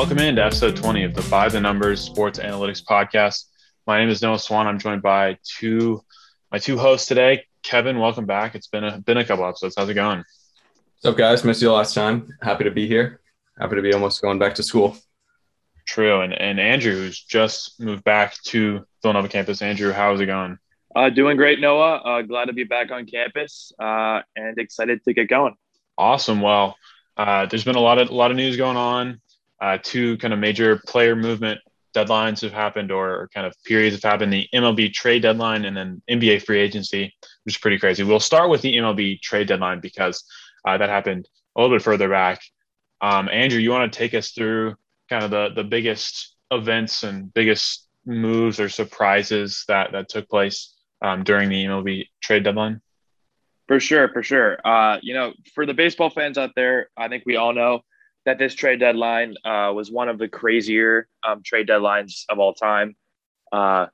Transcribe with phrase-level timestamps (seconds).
[0.00, 3.44] Welcome in to episode 20 of the By the Numbers Sports Analytics Podcast.
[3.86, 4.66] My name is Noah Swan.
[4.66, 6.02] I'm joined by two
[6.50, 7.44] my two hosts today.
[7.62, 8.54] Kevin, welcome back.
[8.54, 9.74] It's been a been a couple episodes.
[9.76, 10.20] How's it going?
[10.20, 11.44] What's up, guys?
[11.44, 12.30] Missed you last time.
[12.40, 13.20] Happy to be here.
[13.58, 14.96] Happy to be almost going back to school.
[15.86, 16.22] True.
[16.22, 19.60] And and Andrew, who's just moved back to Villanova campus.
[19.60, 20.56] Andrew, how's it going?
[20.96, 21.96] Uh, doing great, Noah.
[21.96, 25.56] Uh, glad to be back on campus uh, and excited to get going.
[25.98, 26.40] Awesome.
[26.40, 26.74] Well,
[27.18, 29.20] uh, there's been a lot of a lot of news going on.
[29.60, 31.60] Uh, two kind of major player movement
[31.94, 36.02] deadlines have happened, or, kind of periods have happened: the MLB trade deadline and then
[36.10, 38.02] NBA free agency, which is pretty crazy.
[38.02, 40.24] We'll start with the MLB trade deadline because
[40.64, 42.40] uh, that happened a little bit further back.
[43.00, 44.76] Um, Andrew, you want to take us through
[45.08, 50.74] kind of the the biggest events and biggest moves or surprises that that took place
[51.02, 52.80] um, during the MLB trade deadline?
[53.68, 54.58] For sure, for sure.
[54.64, 57.80] Uh, you know, for the baseball fans out there, I think we all know
[58.26, 62.54] that this trade deadline uh, was one of the crazier um, trade deadlines of all
[62.54, 62.96] time.
[63.52, 63.86] Uh,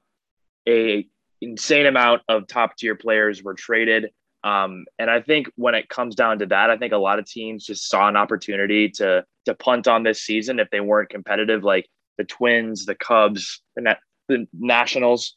[0.69, 1.07] a
[1.41, 4.11] insane amount of top tier players were traded.
[4.43, 7.27] Um, and I think when it comes down to that, I think a lot of
[7.27, 11.63] teams just saw an opportunity to to punt on this season if they weren't competitive,
[11.63, 11.89] like
[12.19, 13.95] the Twins, the Cubs, the, Na-
[14.29, 15.37] the Nationals,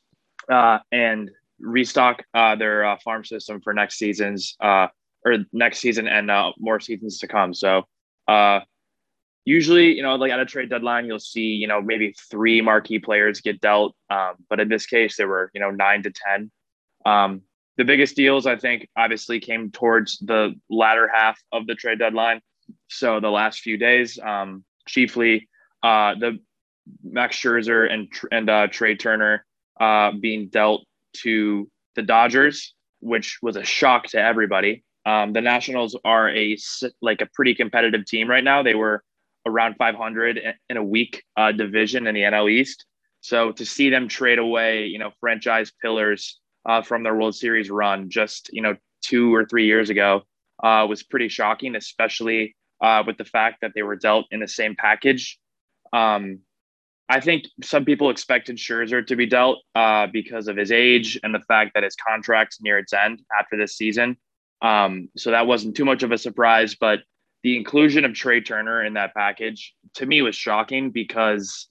[0.52, 1.30] uh, and
[1.60, 4.88] restock uh, their uh, farm system for next season's uh,
[5.26, 7.54] or next season and uh, more seasons to come.
[7.54, 7.84] So
[8.28, 8.62] uh,
[9.50, 13.00] usually, you know, like at a trade deadline, you'll see, you know, maybe three marquee
[13.00, 13.96] players get dealt.
[14.12, 16.52] Um, but in this case, there were, you know, nine to 10.
[17.04, 17.42] Um,
[17.76, 22.42] the biggest deals, I think, obviously came towards the latter half of the trade deadline.
[22.90, 25.50] So the last few days, um, chiefly
[25.82, 26.38] uh, the
[27.04, 29.46] Max Scherzer and, and uh, Trea Turner
[29.80, 30.86] uh, being dealt
[31.24, 34.84] to the Dodgers, which was a shock to everybody.
[35.08, 36.56] Um, the Nationals are a
[37.02, 38.62] like a pretty competitive team right now.
[38.62, 39.04] They were
[39.46, 42.86] around 500 in a weak uh, division in the NL East.
[43.22, 47.70] So to see them trade away, you know, franchise pillars uh, from their World Series
[47.70, 50.24] run just you know two or three years ago
[50.64, 54.48] uh, was pretty shocking, especially uh, with the fact that they were dealt in the
[54.48, 55.40] same package.
[55.94, 56.40] Um,
[57.10, 61.34] I think some people expected Scherzer to be dealt uh, because of his age and
[61.34, 64.16] the fact that his contract's near its end after this season.
[64.62, 66.76] Um, so that wasn't too much of a surprise.
[66.80, 67.00] But
[67.44, 71.68] the inclusion of Trea Turner in that package to me was shocking because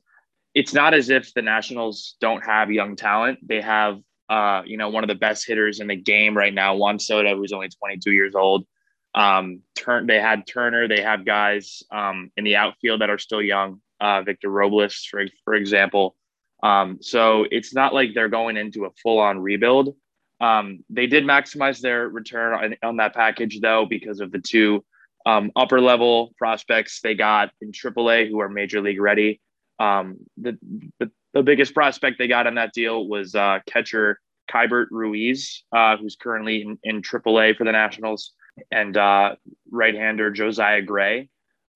[0.55, 3.39] it's not as if the Nationals don't have young talent.
[3.47, 6.75] They have, uh, you know, one of the best hitters in the game right now,
[6.77, 8.67] Juan Soto, who's only 22 years old.
[9.15, 10.89] Um, turn they had Turner.
[10.89, 15.25] They have guys um, in the outfield that are still young uh, Victor Robles, for,
[15.45, 16.17] for example.
[16.63, 19.95] Um, so it's not like they're going into a full on rebuild.
[20.41, 24.85] Um, they did maximize their return on, on, that package, though, because of the two
[25.27, 29.41] um, upper level prospects they got in AAA who are major league ready.
[29.79, 30.59] Um, the,
[30.99, 34.19] the, the, biggest prospect they got on that deal was uh, catcher
[34.51, 38.33] Keibert Ruiz, uh, who's currently in, in, AAA for the Nationals,
[38.73, 39.37] and uh,
[39.71, 41.29] right hander Josiah Gray.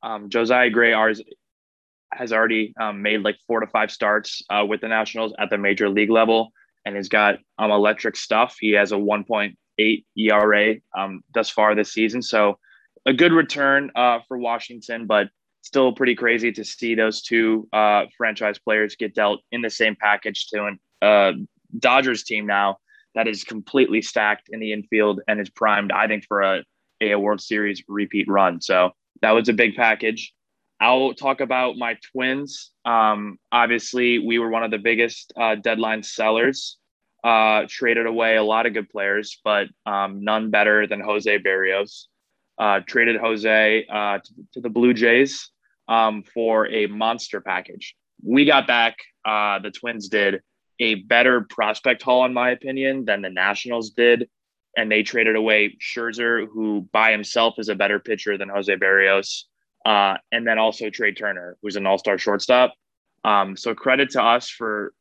[0.03, 1.23] Um, Josiah Gray ours,
[2.13, 5.59] has already um, made like four to five starts uh, with the Nationals at the
[5.59, 6.53] major league level
[6.85, 8.57] and has got um, electric stuff.
[8.61, 12.23] He has a 1.8 ERA um, thus far this season.
[12.23, 12.59] So
[13.07, 15.29] a good return uh, for Washington, but
[15.63, 19.97] still pretty crazy to see those two uh, franchise players get dealt in the same
[19.97, 21.33] package to an uh,
[21.79, 22.79] Dodgers team now
[23.15, 26.65] that is completely stacked in the infield and is primed, I think, for a,
[27.01, 28.61] a World Series repeat run.
[28.61, 28.91] So
[29.21, 30.33] that was a big package.
[30.81, 32.73] I'll talk about my twins.
[32.85, 36.79] Um, obviously, we were one of the biggest uh, deadline sellers.
[37.23, 42.07] Uh, traded away a lot of good players, but um, none better than Jose Berrios.
[42.59, 45.51] Uh, traded Jose uh, to, to, the Blue Jays
[45.89, 47.97] um, for a monster package.
[48.23, 50.43] We got back, uh, the Twins did,
[50.79, 54.29] a better prospect haul, in my opinion, than the Nationals did.
[54.77, 59.45] And they traded away Scherzer, who by himself is a better pitcher than Jose Berrios,
[59.85, 62.75] uh, and then also Trea Turner, who's an all-star shortstop.
[63.25, 64.93] Um, so credit to us for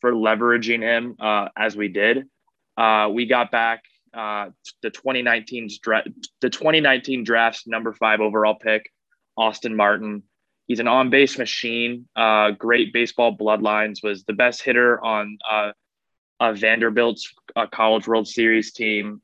[0.00, 2.24] for leveraging him uh, as we did.
[2.76, 3.82] Uh, we got back
[4.14, 4.50] uh,
[4.82, 6.04] the 2019 dra-
[6.40, 8.90] the 2019 draft's number five overall pick,
[9.36, 10.22] Austin Martin.
[10.66, 12.08] He's an on-base machine.
[12.14, 14.04] Uh, great baseball bloodlines.
[14.04, 15.72] Was the best hitter on uh,
[16.52, 17.32] Vanderbilt's
[17.72, 19.20] College World Series team.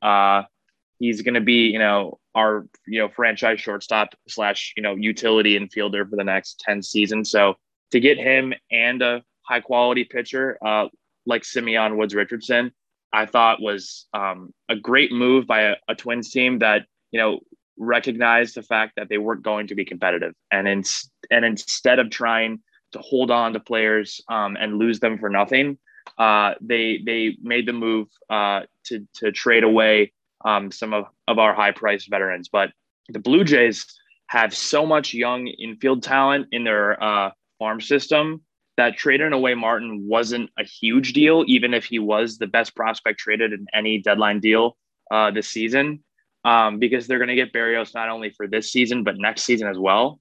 [0.98, 5.58] he's going to be, you know, our you know franchise shortstop slash you know utility
[5.58, 7.54] infielder for the next 10 seasons so
[7.90, 10.86] to get him and a high quality pitcher uh,
[11.24, 12.70] like simeon woods richardson
[13.12, 17.40] i thought was um, a great move by a, a, twins team that you know
[17.78, 20.82] recognized the fact that they weren't going to be competitive, and in,
[21.30, 22.60] and instead of trying
[22.92, 25.78] to hold on to players um, and lose them for nothing,
[26.18, 30.12] uh, they they made the move uh, to to trade away
[30.44, 32.48] um, some of, of our high priced veterans.
[32.48, 32.70] But
[33.08, 33.86] the Blue Jays
[34.28, 38.42] have so much young infield talent in their uh, farm system
[38.76, 43.18] that trading away Martin wasn't a huge deal, even if he was the best prospect
[43.18, 44.76] traded in any deadline deal
[45.10, 46.02] uh, this season,
[46.44, 49.68] um, because they're going to get Berrios not only for this season but next season
[49.68, 50.20] as well.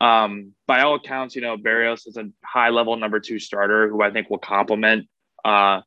[0.00, 4.00] Um, by all accounts, you know Berrios is a high level number two starter who
[4.02, 5.08] I think will complement.
[5.44, 5.80] Uh,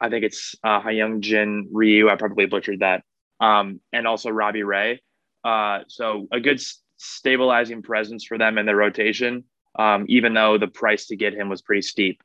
[0.00, 2.10] I think it's uh, Hyung Jin Ryu.
[2.10, 3.02] I probably butchered that,
[3.40, 5.00] um, and also Robbie Ray.
[5.42, 6.60] Uh, so a good
[6.98, 9.44] stabilizing presence for them in their rotation
[9.78, 12.22] um, even though the price to get him was pretty steep.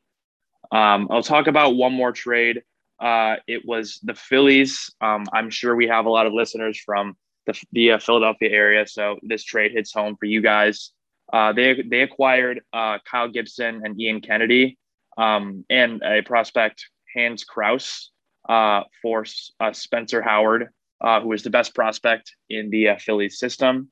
[0.71, 2.63] Um, I'll talk about one more trade.
[2.99, 4.89] Uh, it was the Phillies.
[5.01, 7.15] Um, I'm sure we have a lot of listeners from
[7.45, 10.91] the, the uh, Philadelphia area, so this trade hits home for you guys.
[11.31, 14.77] Uh, they they acquired uh, Kyle Gibson and Ian Kennedy
[15.17, 18.11] um, and a prospect Hans Crouse
[18.47, 19.25] uh, for
[19.59, 20.69] uh, Spencer Howard,
[21.01, 23.89] who is the best prospect in the Phillies system.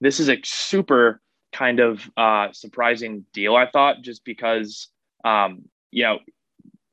[0.00, 1.20] This is a super
[1.52, 4.88] kind of uh, surprising deal, I thought, just because,
[5.24, 6.18] um, you know,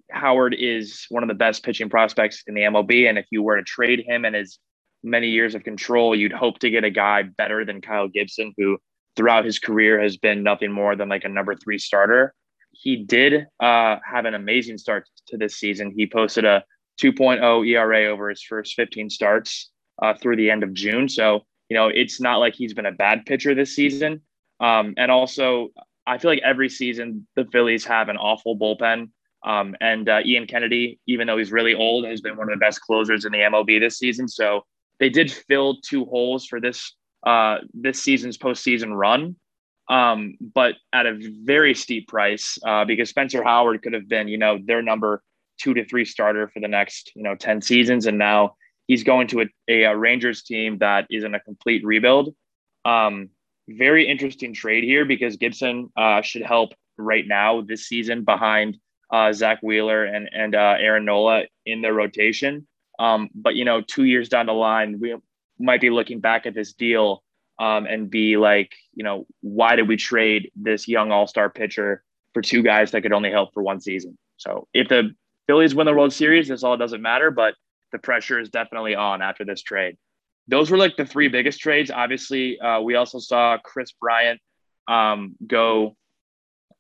[0.09, 3.09] Howard is one of the best pitching prospects in the MLB.
[3.09, 4.59] And if you were to trade him and his
[5.04, 8.77] many years of control, you'd hope to get a guy better than Kyle Gibson, who
[9.15, 12.33] throughout his career has been nothing more than like a number three starter.
[12.71, 15.94] He did uh, have an amazing start to this season.
[15.95, 16.63] He posted a
[17.01, 19.71] 2.0 ERA over his first 15 starts
[20.01, 21.10] uh, through the end of June.
[21.10, 24.21] So, you know, it's not like he's been a bad pitcher this season.
[24.59, 25.69] Um, and also,
[26.06, 29.09] I feel like every season the Phillies have an awful bullpen.
[29.45, 32.65] Um, and uh, Ian Kennedy, even though he's really old, has been one of the
[32.65, 34.27] best closers in the MLB this season.
[34.27, 34.65] So
[35.00, 36.95] they did fill two holes for this
[37.25, 39.36] uh, this season's postseason run,
[39.89, 44.38] um, but at a very steep price uh, because Spencer Howard could have been, you
[44.38, 45.24] know, their number
[45.60, 48.56] two to three starter for the next, you know, ten seasons, and now
[48.88, 52.33] he's going to a, a Rangers team that is in a complete rebuild.
[52.86, 53.30] Um,
[53.68, 58.78] very interesting trade here because Gibson uh, should help right now this season behind
[59.12, 62.68] uh, Zack Wheeler and and uh, Aaron Nola in their rotation.
[63.00, 65.16] Um, but you know, two years down the line, we
[65.60, 67.24] might be looking back at this deal
[67.60, 72.04] um, and be like, you know, why did we trade this young All Star pitcher
[72.34, 74.18] for two guys that could only help for one season?
[74.38, 75.12] So if the
[75.48, 77.31] Phillies win the World Series, this all doesn't matter.
[77.31, 77.56] But
[77.92, 79.98] the pressure is definitely on after this trade
[80.48, 81.92] those were like the three biggest trades.
[81.92, 84.40] Obviously, uh, we also saw Kris Bryant
[84.88, 85.96] um, go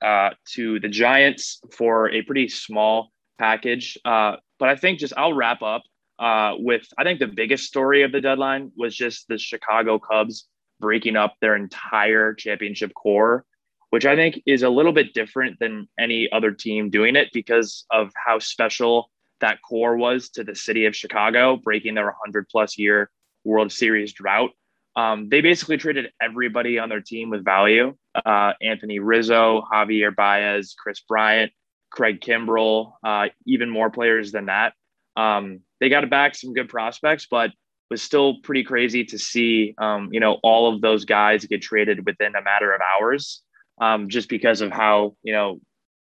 [0.01, 3.97] uh, to the Giants for a pretty small package.
[4.05, 5.83] Uh, but I think just I'll wrap up
[6.19, 10.47] uh, with I think the biggest story of the deadline was just the Chicago Cubs
[10.79, 13.45] breaking up their entire championship core,
[13.89, 17.85] which I think is a little bit different than any other team doing it because
[17.91, 19.11] of how special
[19.41, 23.11] that core was to the city of Chicago, breaking their 100 plus year
[23.47, 24.51] World Series drought.
[24.95, 27.95] Um, they basically traded everybody on their team with value.
[28.13, 31.51] Uh, Anthony Rizzo, Javier Baez, Kris Bryant,
[31.91, 34.73] Craig Kimbrel, uh, even more players than that.
[35.15, 37.51] Um, they got back some good prospects, but
[37.89, 42.05] was still pretty crazy to see, um, you know, all of those guys get traded
[42.05, 43.43] within a matter of hours,
[43.79, 45.59] um, just because of how, you know,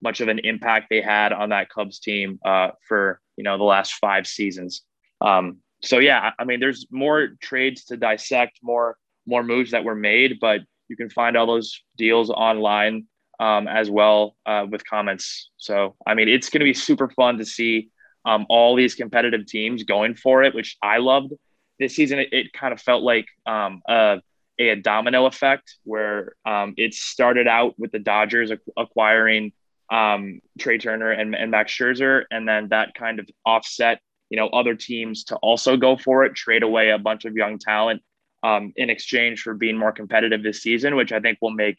[0.03, 3.65] much of an impact they had on that Cubs team uh, for, you know, the
[3.65, 4.83] last five seasons.
[5.21, 9.95] Um, so yeah, I mean, there's more trades to dissect, more more moves that were
[9.95, 13.07] made, but you can find all those deals online
[13.41, 15.51] um, as well uh, with comments.
[15.57, 17.91] So I mean, it's going to be super fun to see
[18.25, 21.33] um, all these competitive teams going for it, which I loved
[21.79, 22.19] this season.
[22.19, 24.21] It, it kind of felt like um, a,
[24.59, 29.53] a, domino effect where um, it started out with the Dodgers acquiring
[29.91, 34.49] um, Trea Turner and, and Max Scherzer, and then that kind of offset you know
[34.49, 38.03] other teams to also go for it, trade away a bunch of young talent
[38.43, 41.79] um, in exchange for being more competitive this season, which I think will make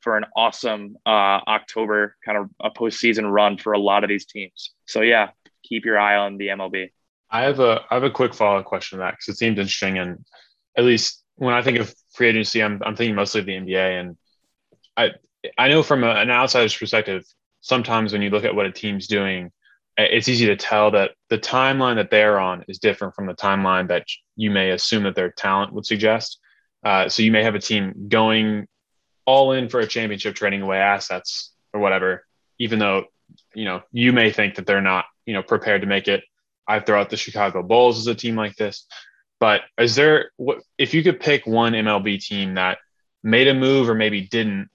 [0.00, 4.26] for an awesome uh, October kind of a postseason run for a lot of these
[4.26, 4.72] teams.
[4.86, 5.30] So yeah,
[5.62, 6.90] keep your eye on the MLB.
[7.30, 9.58] I have a I have a quick follow up question to that because it seemed
[9.58, 10.24] interesting, and
[10.76, 14.00] at least when I think of free agency, I'm I'm thinking mostly of the NBA,
[14.00, 14.16] and
[14.96, 15.10] I
[15.58, 17.24] I know from a, an outsider's perspective,
[17.60, 19.50] sometimes when you look at what a team's doing,
[19.96, 23.88] it's easy to tell that the timeline that they're on is different from the timeline
[23.88, 26.38] that you may assume that their talent would suggest.
[26.84, 28.66] Uh, so you may have a team going
[29.24, 32.26] all in for a championship, trading away assets or whatever,
[32.58, 33.04] even though
[33.54, 36.22] you know you may think that they're not you know prepared to make it.
[36.66, 38.86] I throw out the Chicago Bulls as a team like this,
[39.38, 42.78] But is there what if you could pick one MLB team that
[43.22, 44.68] made a move or maybe didn't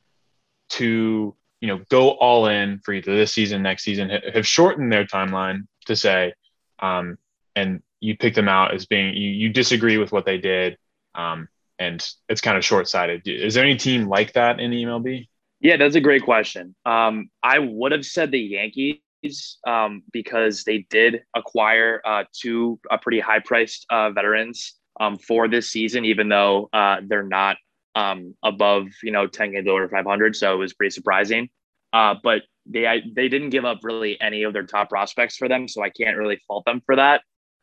[0.69, 5.05] to you know go all in for either this season, next season, have shortened their
[5.05, 6.33] timeline to say,
[6.79, 7.17] um,
[7.55, 10.77] and you pick them out as being you, you disagree with what they did,
[11.15, 11.47] um,
[11.77, 13.27] and it's kind of short sighted.
[13.27, 15.27] Is there any team like that in the MLB?
[15.61, 16.75] Yeah, that's a great question.
[16.85, 22.97] Um, I would have said the Yankees um, because they did acquire uh, two uh,
[22.97, 27.57] pretty high priced uh, veterans um, for this season, even though uh, they're not
[27.95, 30.35] um, above you know 10 games over 500.
[30.35, 31.49] So it was pretty surprising.
[31.91, 35.47] Uh, but they I, they didn't give up really any of their top prospects for
[35.47, 37.21] them, so I can't really fault them for that.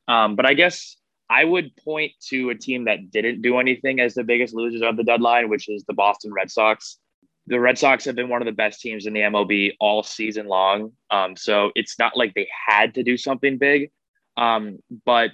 [0.09, 0.97] Um, but I guess
[1.29, 4.97] I would point to a team that didn't do anything as the biggest losers of
[4.97, 6.99] the deadline, which is the Boston Red Sox
[7.47, 10.47] the Red Sox have been one of the best teams in the MLB all season
[10.47, 10.93] long.
[11.11, 13.91] Um, so it's not like they had to do something big,
[14.37, 15.31] um, but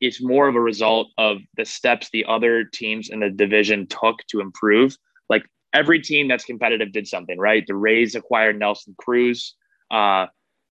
[0.00, 4.18] it's more of a result of the steps the other teams in the division took
[4.28, 4.96] to improve.
[5.28, 7.64] Like every team that's competitive did something, right?
[7.66, 9.54] The Rays acquired Nelson Cruz.
[9.90, 10.26] Uh,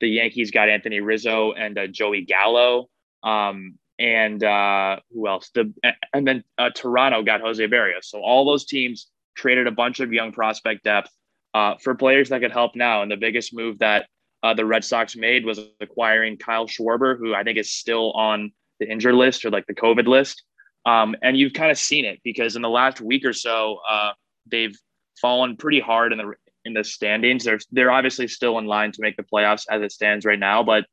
[0.01, 2.89] the Yankees got Anthony Rizzo and uh, Joey Gallo.
[3.23, 5.49] Um, and uh, who else?
[5.53, 5.73] The,
[6.13, 8.05] and then uh, Toronto got Jose Berrios.
[8.05, 11.09] So all those teams traded a bunch of young prospect depth
[11.53, 13.01] uh, for players that could help now.
[13.01, 14.07] And the biggest move that
[14.41, 18.51] uh, the Red Sox made was acquiring Kyle Schwarber, who I think is still on
[18.79, 20.43] the injured list or like the COVID list.
[20.85, 24.11] Um, and you've kind of seen it because in the last week or so, uh,
[24.49, 24.75] they've
[25.21, 26.33] fallen pretty hard in the
[26.65, 27.43] in the standings.
[27.43, 30.63] They're they're obviously still in line to make the playoffs as it stands right now,
[30.63, 30.85] but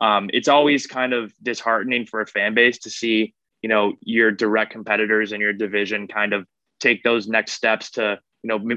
[0.00, 4.30] um, it's always kind of disheartening for a fan base to see you know your
[4.30, 6.46] direct competitors in your division kind of
[6.80, 8.76] take those next steps to you know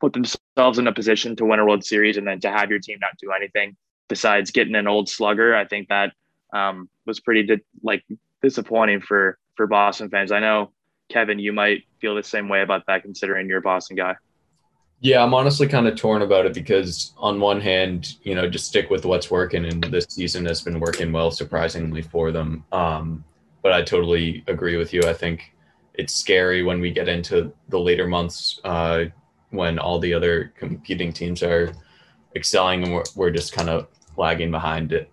[0.00, 2.78] put themselves in a position to win a World Series, and then to have your
[2.78, 3.76] team not do anything
[4.08, 6.12] besides getting an old slugger, I think that
[6.52, 8.04] um, was pretty di- like
[8.42, 10.32] disappointing for for Boston fans.
[10.32, 10.72] I know
[11.08, 14.14] Kevin, you might feel the same way about that, considering you're a Boston guy.
[15.02, 18.66] Yeah, I'm honestly kind of torn about it because on one hand, you know, just
[18.66, 22.64] stick with what's working, and this season has been working well, surprisingly for them.
[22.70, 23.24] Um,
[23.62, 25.02] but I totally agree with you.
[25.02, 25.54] I think
[25.94, 29.04] it's scary when we get into the later months uh,
[29.50, 31.72] when all the other competing teams are
[32.36, 35.10] excelling and we're, we're just kind of lagging behind it.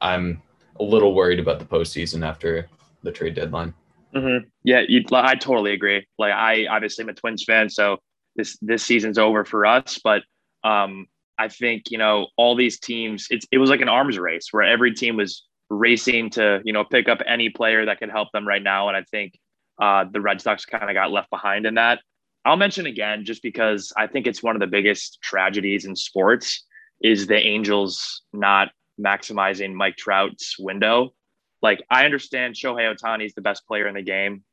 [0.00, 0.42] I'm
[0.78, 2.68] a little worried about the postseason after
[3.02, 3.74] the trade deadline.
[4.14, 4.48] Mm-hmm.
[4.64, 6.06] Yeah, I totally agree.
[6.18, 7.98] Like I obviously am a Twins fan, so
[8.36, 10.00] this this season's over for us.
[10.02, 10.22] But
[10.64, 11.06] um,
[11.38, 13.26] I think you know all these teams.
[13.30, 16.84] It's it was like an arms race where every team was racing to you know
[16.84, 18.88] pick up any player that could help them right now.
[18.88, 19.38] And I think
[19.80, 22.00] uh, the Red Sox kind of got left behind in that.
[22.44, 26.64] I'll mention again, just because I think it's one of the biggest tragedies in sports,
[27.00, 31.14] is the Angels not maximizing Mike Trout's window.
[31.62, 34.44] Like, I understand Shohei Ohtani is the best player in the game.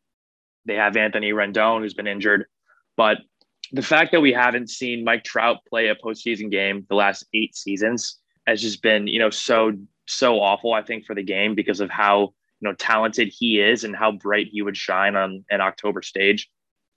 [0.66, 2.46] They have Anthony Rendon, who's been injured.
[2.96, 3.20] But
[3.72, 7.56] the fact that we haven't seen Mike Trout play a postseason game the last eight
[7.56, 9.74] seasons has just been, you know, so,
[10.06, 13.84] so awful, I think, for the game because of how you know talented he is
[13.84, 16.50] and how bright he would shine on an October stage.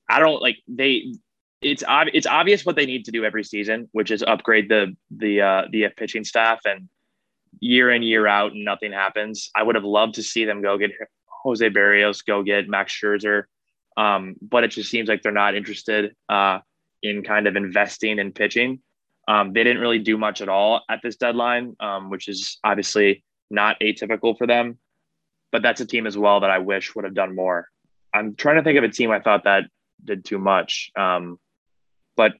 [0.09, 1.14] I don't like they.
[1.62, 4.97] It's ob- it's obvious what they need to do every season, which is upgrade the
[5.11, 6.61] the uh, the pitching staff.
[6.64, 6.88] And
[7.59, 9.50] year in year out, and nothing happens.
[9.54, 10.92] I would have loved to see them go get
[11.42, 13.45] Jose Berrios, go get Max Scherzer,
[13.97, 16.61] um, but it just seems like they're not interested uh,
[17.02, 18.80] in kind of investing in pitching.
[19.26, 23.25] Um, they didn't really do much at all at this deadline, um, which is obviously
[23.50, 24.78] not atypical for them
[25.52, 27.69] but that's a team as well that I wish would have done more.
[28.14, 29.64] I'm trying to think of a team I thought that
[30.04, 30.90] did too much.
[30.97, 31.38] Um,
[32.16, 32.33] but,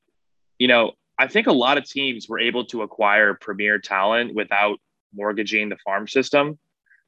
[0.58, 4.78] you know, I think a lot of teams were able to acquire premier talent without
[5.14, 6.58] mortgaging the farm system.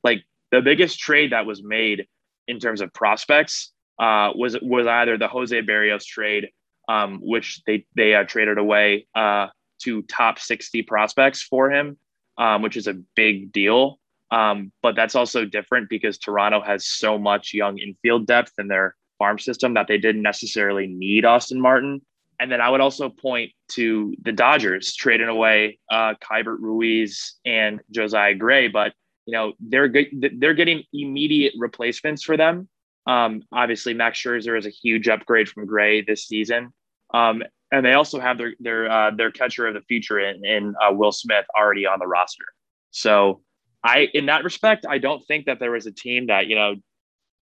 [0.03, 2.07] Like the biggest trade that was made
[2.49, 6.49] in terms of prospects uh, was was either the Jose Berrios trade,
[6.89, 9.49] um, which they they uh, traded away uh,
[9.83, 11.97] to top 60 prospects for him,
[12.39, 13.99] um, which is a big deal.
[14.31, 18.97] Um, but that's also different because Toronto has so much young infield depth in their
[19.19, 22.01] farm system that they didn't necessarily need Austin Martin.
[22.43, 27.81] And then I would also point to the Dodgers trading away uh, Keibert Ruiz and
[27.93, 28.93] Josiah Gray, but
[29.27, 30.09] you know they're good,
[30.39, 32.69] they're getting immediate replacements for them.
[33.07, 36.73] Um, obviously, Max Scherzer is a huge upgrade from Gray this season,
[37.15, 40.75] um, and they also have their their uh, their catcher of the future in, in
[40.83, 42.47] uh, Will Smith already on the roster.
[42.91, 43.41] So
[43.85, 46.75] I, in that respect, I don't think that there was a team that you know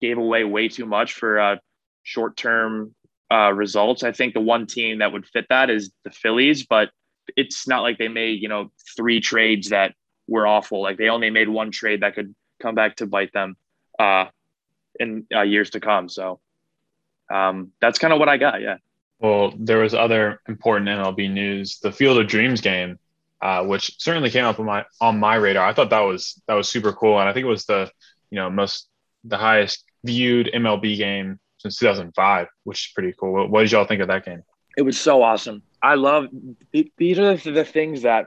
[0.01, 1.61] gave away way too much for a
[2.03, 2.95] short-term
[3.31, 4.03] uh, results.
[4.03, 6.91] I think the one team that would fit that is the Phillies, but
[7.37, 9.95] it's not like they made you know three trades that
[10.29, 10.83] were awful.
[10.83, 13.57] Like they only made one trade that could come back to bite them
[13.99, 14.27] uh,
[14.99, 16.09] in uh, years to come.
[16.09, 16.41] So
[17.31, 18.61] um, that's kind of what I got.
[18.61, 18.77] Yeah.
[19.19, 21.79] Well, there was other important MLB news.
[21.79, 22.99] The Field of Dreams game,
[23.41, 25.67] uh, which certainly came up on my on my radar.
[25.67, 27.91] I thought that was that was super cool, and I think it was the
[28.31, 28.89] you know most
[29.25, 33.33] the highest viewed MLB game since 2005, which is pretty cool.
[33.33, 34.43] What, what did y'all think of that game?
[34.77, 35.63] It was so awesome.
[35.83, 36.27] I love
[36.73, 38.27] these are the, things that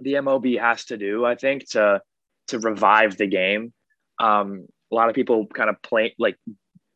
[0.00, 1.24] the MOB has to do.
[1.24, 2.00] I think to
[2.48, 3.72] to revive the game.
[4.18, 6.36] Um, a lot of people kind of play like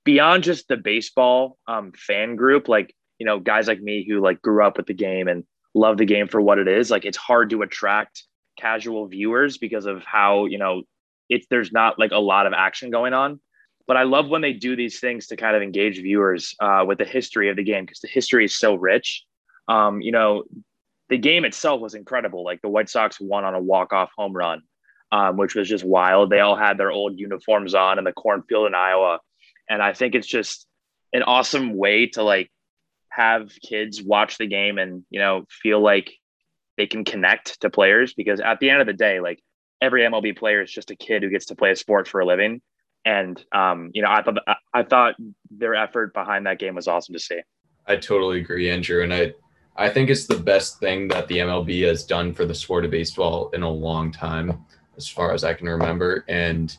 [0.04, 4.40] beyond just the baseball um, fan group, like you know guys like me who like
[4.40, 5.44] grew up with the game and
[5.74, 6.90] love the game for what it is.
[6.90, 8.24] Like it's hard to attract
[8.58, 10.82] casual viewers because of how you know
[11.28, 13.40] it's there's not like a lot of action going on.
[13.88, 16.98] But I love when they do these things to kind of engage viewers uh, with
[16.98, 19.24] the history of the game because the history is so rich.
[19.66, 20.44] Um, you know,
[21.08, 22.44] the game itself was incredible.
[22.44, 24.60] Like the White Sox won on a walk-off home run,
[25.10, 26.28] um, which was just wild.
[26.28, 29.20] They all had their old uniforms on in the cornfield in Iowa,
[29.70, 30.66] and I think it's just
[31.14, 32.50] an awesome way to like
[33.10, 36.12] have kids watch the game and you know feel like
[36.76, 39.42] they can connect to players because at the end of the day, like
[39.80, 42.26] every MLB player is just a kid who gets to play a sport for a
[42.26, 42.60] living.
[43.04, 44.38] And um, you know, I thought
[44.74, 45.14] I thought
[45.50, 47.40] their effort behind that game was awesome to see.
[47.86, 49.32] I totally agree, Andrew, and I
[49.76, 52.90] I think it's the best thing that the MLB has done for the sport of
[52.90, 54.64] baseball in a long time,
[54.96, 56.24] as far as I can remember.
[56.28, 56.76] And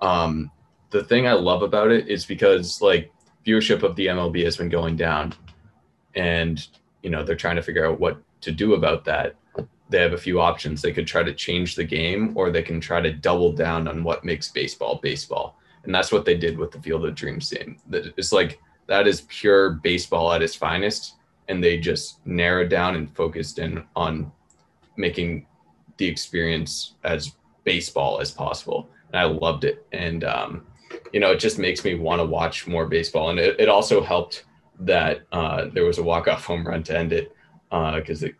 [0.00, 0.50] um,
[0.90, 3.10] the thing I love about it is because like
[3.46, 5.34] viewership of the MLB has been going down,
[6.14, 6.66] and
[7.02, 9.36] you know they're trying to figure out what to do about that
[9.88, 10.80] they have a few options.
[10.80, 14.02] They could try to change the game or they can try to double down on
[14.02, 15.58] what makes baseball baseball.
[15.84, 17.76] And that's what they did with the Field of Dreams game.
[17.90, 21.16] It's like that is pure baseball at its finest.
[21.48, 24.32] And they just narrowed down and focused in on
[24.96, 25.46] making
[25.98, 27.32] the experience as
[27.64, 28.88] baseball as possible.
[29.12, 29.86] And I loved it.
[29.92, 30.66] And, um,
[31.12, 33.28] you know, it just makes me want to watch more baseball.
[33.28, 34.44] And it, it also helped
[34.80, 37.36] that uh, there was a walk-off home run to end it
[37.68, 38.34] because uh, it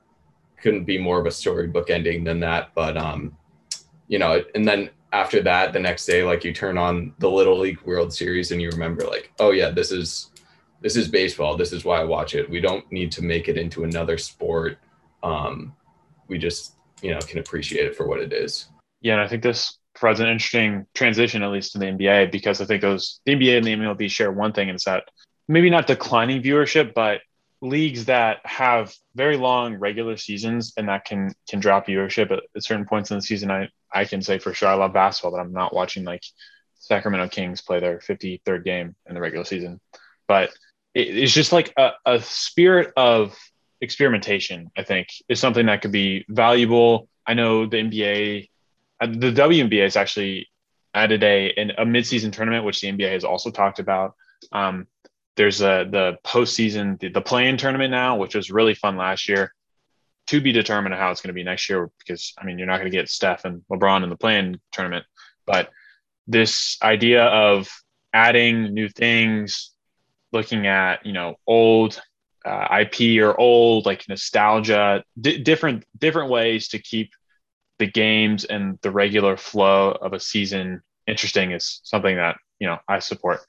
[0.64, 2.70] couldn't be more of a storybook ending than that.
[2.74, 3.36] But um,
[4.08, 7.58] you know, and then after that, the next day, like you turn on the Little
[7.58, 10.30] League World Series and you remember, like, oh yeah, this is
[10.80, 11.58] this is baseball.
[11.58, 12.48] This is why I watch it.
[12.48, 14.78] We don't need to make it into another sport.
[15.22, 15.76] Um,
[16.28, 18.68] we just you know can appreciate it for what it is.
[19.02, 22.62] Yeah, and I think this provides an interesting transition, at least to the NBA, because
[22.62, 25.04] I think those the NBA and the MLB share one thing, and it's that
[25.46, 27.20] maybe not declining viewership, but
[27.64, 32.62] leagues that have very long regular seasons and that can can drop viewership at, at,
[32.62, 33.50] certain points in the season.
[33.50, 36.22] I I can say for sure I love basketball, but I'm not watching like
[36.78, 39.80] Sacramento Kings play their 53rd game in the regular season.
[40.28, 40.50] But
[40.94, 43.36] it, it's just like a, a spirit of
[43.80, 44.70] experimentation.
[44.76, 47.08] I think is something that could be valuable.
[47.26, 48.50] I know the NBA,
[49.00, 50.48] uh, the WNBA has actually
[50.92, 54.14] added a an, a midseason tournament, which the NBA has also talked about.
[54.52, 54.86] Um,
[55.36, 59.52] there's a the postseason, the, the play-in tournament now, which was really fun last year.
[60.28, 62.78] To be determined how it's going to be next year, because I mean you're not
[62.78, 65.04] going to get Steph and LeBron in the play-in tournament,
[65.46, 65.70] but
[66.26, 67.68] this idea of
[68.14, 69.72] adding new things,
[70.32, 72.00] looking at you know old
[72.46, 77.10] uh, IP or old like nostalgia, different different ways to keep
[77.78, 82.78] the games and the regular flow of a season interesting is something that you know
[82.88, 83.40] I support.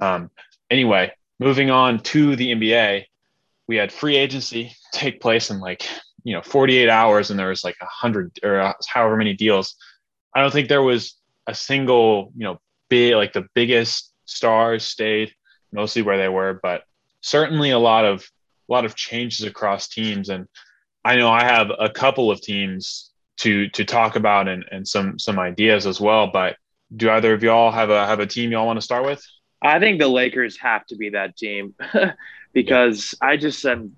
[0.00, 0.30] Um,
[0.70, 3.04] anyway, moving on to the NBA,
[3.68, 5.88] we had free agency take place in like
[6.24, 9.76] you know 48 hours, and there was like a hundred or uh, however many deals.
[10.34, 11.14] I don't think there was
[11.46, 15.32] a single you know big like the biggest stars stayed
[15.72, 16.84] mostly where they were, but
[17.20, 18.28] certainly a lot of
[18.68, 20.28] a lot of changes across teams.
[20.28, 20.46] And
[21.04, 25.18] I know I have a couple of teams to to talk about and, and some
[25.18, 26.28] some ideas as well.
[26.28, 26.56] But
[26.94, 29.24] do either of y'all have a have a team y'all want to start with?
[29.62, 31.74] I think the Lakers have to be that team
[32.52, 33.28] because yeah.
[33.28, 33.90] I just said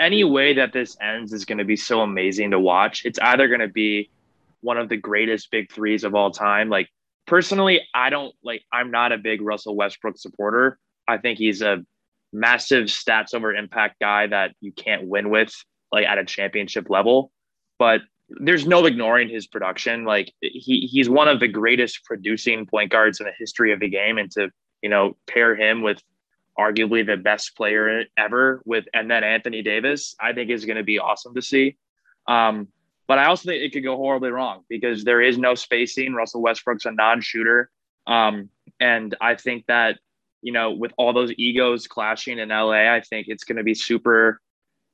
[0.00, 3.04] any way that this ends is going to be so amazing to watch.
[3.04, 4.10] It's either going to be
[4.60, 6.68] one of the greatest big threes of all time.
[6.68, 6.88] Like
[7.26, 10.78] personally, I don't like, I'm not a big Russell Westbrook supporter.
[11.08, 11.84] I think he's a
[12.32, 15.52] massive stats over impact guy that you can't win with
[15.92, 17.30] like at a championship level.
[17.78, 20.04] But there's no ignoring his production.
[20.04, 23.88] Like he he's one of the greatest producing point guards in the history of the
[23.88, 24.50] game, and to
[24.86, 26.00] you know, pair him with
[26.56, 30.84] arguably the best player ever with, and then Anthony Davis, I think is going to
[30.84, 31.76] be awesome to see.
[32.28, 32.68] Um,
[33.08, 36.14] but I also think it could go horribly wrong because there is no spacing.
[36.14, 37.68] Russell Westbrook's a non-shooter.
[38.06, 39.98] Um, and I think that,
[40.40, 43.74] you know, with all those egos clashing in LA, I think it's going to be
[43.74, 44.40] super,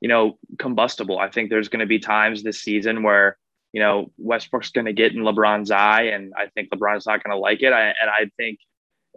[0.00, 1.18] you know, combustible.
[1.18, 3.36] I think there's going to be times this season where,
[3.74, 7.36] you know, Westbrook's going to get in LeBron's eye, and I think LeBron's not going
[7.36, 7.74] to like it.
[7.74, 8.58] I, and I think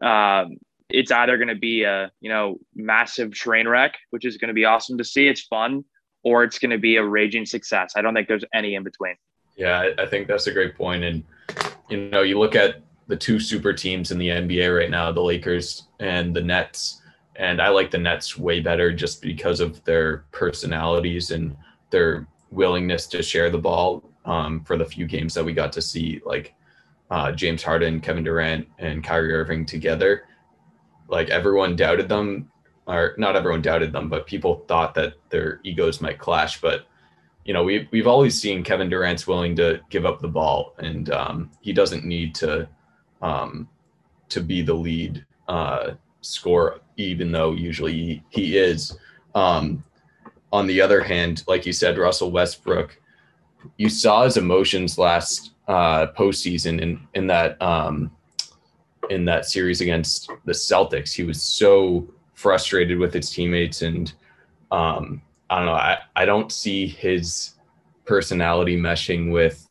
[0.01, 0.57] um,
[0.89, 4.53] it's either going to be a you know massive train wreck, which is going to
[4.53, 5.27] be awesome to see.
[5.27, 5.83] It's fun,
[6.23, 7.93] or it's going to be a raging success.
[7.95, 9.15] I don't think there's any in between.
[9.55, 11.03] Yeah, I think that's a great point.
[11.03, 11.23] And
[11.89, 15.21] you know, you look at the two super teams in the NBA right now, the
[15.21, 17.01] Lakers and the Nets.
[17.37, 21.55] And I like the Nets way better just because of their personalities and
[21.89, 25.81] their willingness to share the ball um, for the few games that we got to
[25.81, 26.55] see, like
[27.11, 30.23] uh, James Harden, Kevin Durant, and Kyrie Irving together
[31.07, 32.51] like everyone doubted them
[32.87, 36.61] or not everyone doubted them, but people thought that their egos might clash.
[36.61, 36.85] But
[37.43, 41.09] you know, we've we've always seen Kevin Durant's willing to give up the ball, and
[41.11, 42.67] um, he doesn't need to
[43.21, 43.67] um,
[44.29, 45.91] to be the lead uh,
[46.21, 48.97] scorer, even though usually he, he is.
[49.33, 49.83] Um,
[50.51, 52.99] on the other hand, like you said, Russell Westbrook,
[53.77, 58.11] you saw his emotions last uh, postseason in in that um,
[59.09, 61.13] in that series against the Celtics.
[61.13, 64.13] He was so frustrated with his teammates, and
[64.71, 65.73] um, I don't know.
[65.73, 67.55] I, I don't see his
[68.05, 69.67] personality meshing with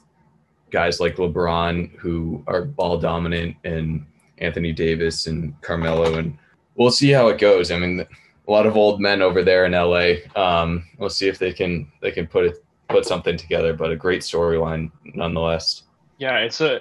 [0.71, 4.05] guys like LeBron who are ball dominant and
[4.39, 6.37] Anthony Davis and Carmelo, and
[6.75, 7.71] we'll see how it goes.
[7.71, 10.15] I mean, a lot of old men over there in LA.
[10.37, 13.97] Um, we'll see if they can they can put it put something together, but a
[13.97, 15.84] great storyline nonetheless.
[16.19, 16.81] Yeah, it's a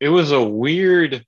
[0.00, 1.24] it was a weird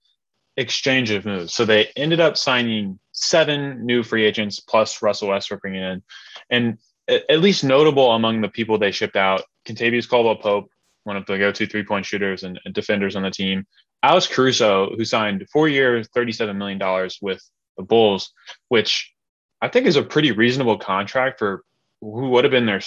[0.56, 1.52] exchange of moves.
[1.52, 6.02] So they ended up signing seven new free agents plus Russell Westbrook bringing in,
[6.50, 10.70] and at least notable among the people they shipped out, Kentavious Caldwell Pope,
[11.04, 13.66] one of the go-to three-point shooters and, defenders on the team,
[14.02, 17.42] Alex Caruso, who signed four years, $37 million with
[17.76, 18.32] the Bulls,
[18.68, 19.12] which
[19.60, 21.62] I think is a pretty reasonable contract for
[22.00, 22.80] who would have been their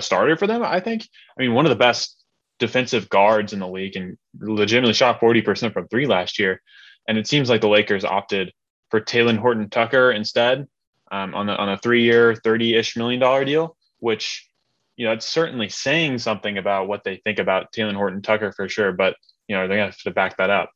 [0.00, 0.62] starter for them.
[0.62, 1.08] I think.
[1.36, 2.17] I mean, one of the best
[2.58, 6.60] defensive guards in the league and legitimately shot 40% from three last year.
[7.06, 8.52] And it seems like the Lakers opted
[8.90, 10.66] for Talen Horton Tucker instead
[11.10, 14.48] um, on, a, on a three year, 30 ish million dollar deal, which,
[14.96, 18.68] you know, it's certainly saying something about what they think about Talen Horton Tucker for
[18.68, 18.92] sure.
[18.92, 19.16] But,
[19.46, 20.70] you know, they're going to have to back that up.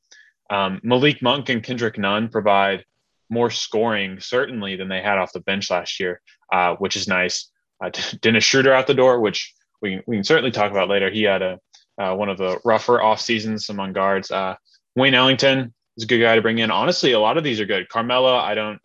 [0.50, 2.84] Um, Malik Monk and Kendrick Nunn provide
[3.30, 6.20] more scoring, certainly, than they had off the bench last year,
[6.52, 7.50] uh, which is nice.
[7.82, 7.90] Uh,
[8.20, 11.10] Dennis Schroeder out the door, which we, we can certainly talk about later.
[11.10, 11.58] He had a
[11.98, 14.30] uh, one of the rougher off seasons among guards.
[14.30, 14.56] Uh,
[14.96, 16.70] Wayne Ellington, is a good guy to bring in.
[16.70, 17.88] Honestly, a lot of these are good.
[17.88, 18.80] Carmelo, I don't.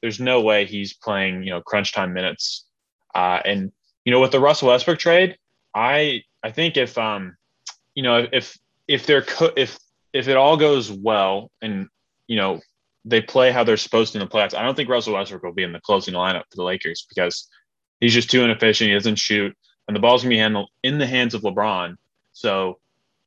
[0.00, 2.64] There's no way he's playing, you know, crunch time minutes.
[3.14, 3.72] Uh, and
[4.04, 5.36] you know, with the Russell Westbrook trade,
[5.74, 7.36] I I think if um,
[7.94, 9.78] you know, if if they're co- if
[10.12, 11.88] if it all goes well and
[12.26, 12.60] you know
[13.04, 15.52] they play how they're supposed to in the playoffs, I don't think Russell Westbrook will
[15.52, 17.48] be in the closing lineup for the Lakers because
[18.00, 18.88] he's just too inefficient.
[18.88, 21.96] He doesn't shoot, and the ball's gonna be handled in the hands of LeBron.
[22.32, 22.78] So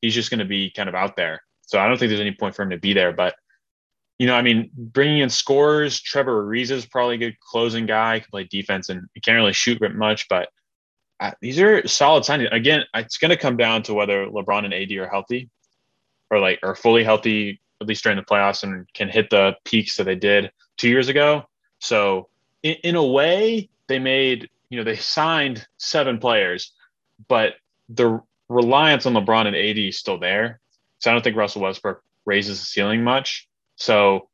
[0.02, 1.41] he's just gonna be kind of out there.
[1.62, 3.12] So I don't think there's any point for him to be there.
[3.12, 3.36] But
[4.20, 8.20] you know, I mean, bringing in scores, Trevor Ariza is probably a good closing guy.
[8.20, 10.50] Can play defense and he can't really shoot much, but
[11.20, 12.54] uh, these are solid signings.
[12.54, 15.50] Again, it's going to come down to whether LeBron and AD are healthy,
[16.30, 19.98] or like are fully healthy at least during the playoffs and can hit the peaks
[19.98, 21.44] that they did two years ago.
[21.80, 22.30] So
[22.63, 26.72] in, in a way, they made you know they signed seven players,
[27.28, 27.56] but
[27.89, 30.60] the reliance on LeBron and AD is still there.
[31.00, 33.48] So I don't think Russell Westbrook raises the ceiling much.
[33.76, 34.30] So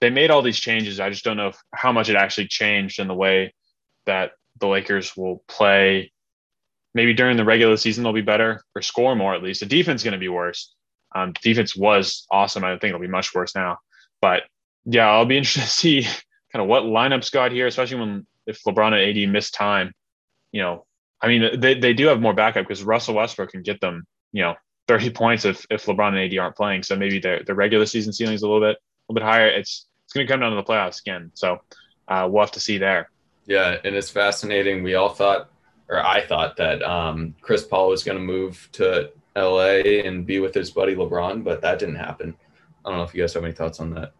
[0.00, 1.00] they made all these changes.
[1.00, 3.54] I just don't know if, how much it actually changed in the way
[4.06, 6.12] that the Lakers will play.
[6.94, 9.60] Maybe during the regular season they'll be better or score more at least.
[9.60, 10.74] The defense is going to be worse.
[11.14, 12.64] Um, defense was awesome.
[12.64, 13.78] I don't think it'll be much worse now.
[14.20, 14.44] But
[14.84, 16.02] yeah, I'll be interested to see
[16.52, 19.92] kind of what lineups got here, especially when if LeBron and AD miss time.
[20.52, 20.86] You know,
[21.24, 24.42] I mean, they, they do have more backup because Russell Westbrook can get them, you
[24.42, 24.56] know,
[24.88, 26.82] 30 points if, if LeBron and AD aren't playing.
[26.82, 29.48] So maybe their, the regular season ceiling is a little bit a little bit higher.
[29.48, 31.30] It's it's going to come down to the playoffs again.
[31.32, 31.60] So
[32.08, 33.10] uh, we'll have to see there.
[33.46, 34.82] Yeah, and it's fascinating.
[34.82, 35.50] We all thought,
[35.88, 40.40] or I thought that um, Chris Paul was going to move to LA and be
[40.40, 42.36] with his buddy LeBron, but that didn't happen.
[42.84, 44.12] I don't know if you guys have any thoughts on that.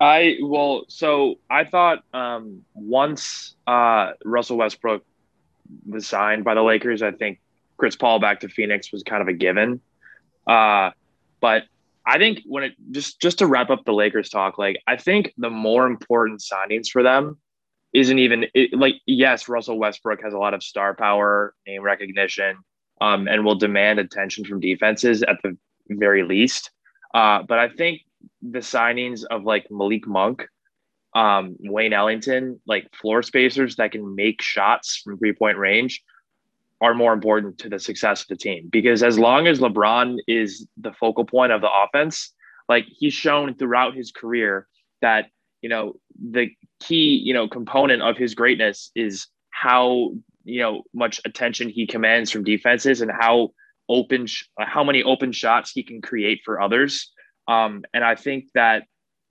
[0.00, 5.04] I well, so I thought um, once uh, Russell Westbrook
[5.86, 7.40] was signed by the Lakers, I think
[7.76, 9.80] Chris Paul back to Phoenix was kind of a given.
[10.46, 10.90] Uh,
[11.40, 11.64] but
[12.06, 15.32] I think when it just just to wrap up the Lakers talk, like I think
[15.38, 17.38] the more important signings for them
[17.92, 22.58] isn't even it, like yes, Russell Westbrook has a lot of star power, name recognition,
[23.00, 25.56] um, and will demand attention from defenses at the
[25.88, 26.70] very least.
[27.14, 28.02] Uh, but I think
[28.42, 30.46] the signings of like Malik Monk,
[31.14, 36.02] um, Wayne Ellington, like floor spacers that can make shots from three point range,
[36.80, 40.66] are more important to the success of the team because as long as LeBron is
[40.76, 42.32] the focal point of the offense,
[42.68, 44.66] Like he's shown throughout his career
[45.00, 45.26] that,
[45.60, 46.50] you know, the
[46.80, 50.12] key, you know, component of his greatness is how,
[50.44, 53.50] you know, much attention he commands from defenses and how
[53.88, 54.26] open,
[54.58, 57.12] how many open shots he can create for others.
[57.46, 58.84] Um, and I think that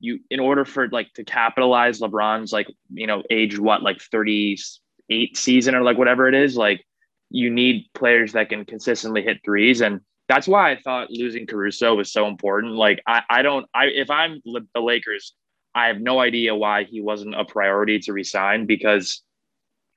[0.03, 5.37] you, in order for like to capitalize LeBron's like, you know, age, what, like 38
[5.37, 6.85] season or like whatever it is, like
[7.29, 9.79] you need players that can consistently hit threes.
[9.79, 12.73] And that's why I thought losing Caruso was so important.
[12.73, 15.33] Like I, I don't I if I'm the Lakers,
[15.73, 19.21] I have no idea why he wasn't a priority to resign because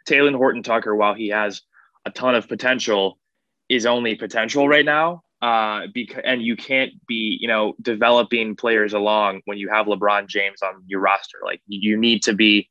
[0.09, 1.63] Talen Horton Tucker, while he has
[2.05, 3.19] a ton of potential,
[3.69, 5.23] is only potential right now.
[5.43, 10.27] Uh, because and you can't be, you know, developing players along when you have LeBron
[10.29, 11.39] James on your roster.
[11.45, 12.71] Like you need to be,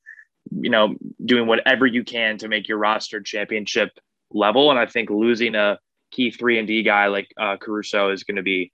[0.50, 3.92] you know, doing whatever you can to make your roster championship
[4.32, 4.72] level.
[4.72, 5.78] And I think losing a
[6.12, 8.72] key three and D guy like uh, Caruso is going to be,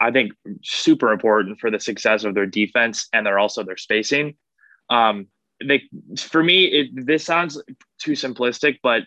[0.00, 4.36] I, think, super important for the success of their defense and they're also their spacing.
[4.90, 5.26] Um,
[5.66, 5.82] they,
[6.18, 7.60] for me, it, this sounds
[7.98, 9.02] too simplistic, but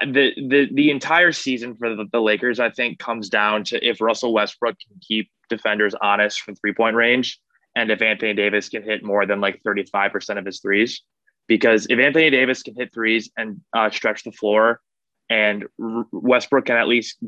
[0.00, 4.00] the the the entire season for the, the, Lakers, I think, comes down to if
[4.00, 7.38] Russell Westbrook can keep defenders honest from three point range,
[7.76, 11.02] and if Anthony Davis can hit more than like thirty five percent of his threes.
[11.46, 14.80] Because if Anthony Davis can hit threes and uh, stretch the floor
[15.28, 15.64] and
[16.10, 17.18] Westbrook can at least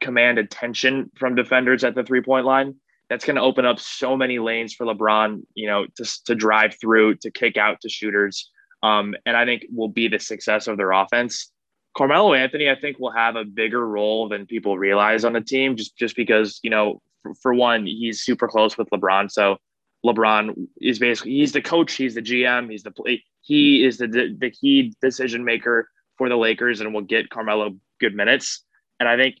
[0.00, 2.74] command attention from defenders at the three point line.
[3.08, 6.76] That's going to open up so many lanes for LeBron, you know, to, to drive
[6.78, 8.50] through, to kick out to shooters.
[8.82, 11.50] Um, and I think will be the success of their offense.
[11.98, 15.76] Carmelo Anthony, I think, will have a bigger role than people realize on the team,
[15.76, 19.28] just just because you know, for, for one, he's super close with LeBron.
[19.32, 19.56] So
[20.06, 22.92] LeBron is basically he's the coach, he's the GM, he's the
[23.40, 24.06] he is the
[24.38, 28.64] the key decision maker for the Lakers and will get Carmelo good minutes.
[29.00, 29.36] And I think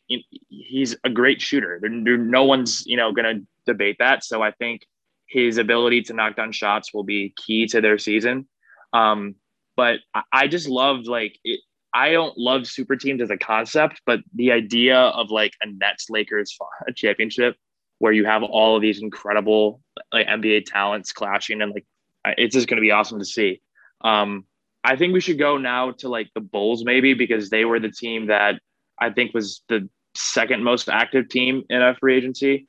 [0.48, 1.80] he's a great shooter.
[1.82, 4.24] No one's, you know, going to debate that.
[4.24, 4.82] So I think
[5.26, 8.48] his ability to knock down shots will be key to their season.
[8.92, 9.34] Um,
[9.76, 10.00] but
[10.32, 11.60] I just loved like it.
[11.94, 16.10] I don't love super teams as a concept, but the idea of like a Nets
[16.10, 16.56] Lakers
[16.94, 17.56] championship
[17.98, 19.80] where you have all of these incredible
[20.12, 21.86] like NBA talents clashing and like
[22.36, 23.60] it's just going to be awesome to see.
[24.02, 24.44] Um,
[24.84, 27.90] I think we should go now to like the Bulls maybe because they were the
[27.90, 28.60] team that
[28.98, 32.68] I think was the second most active team in a free agency.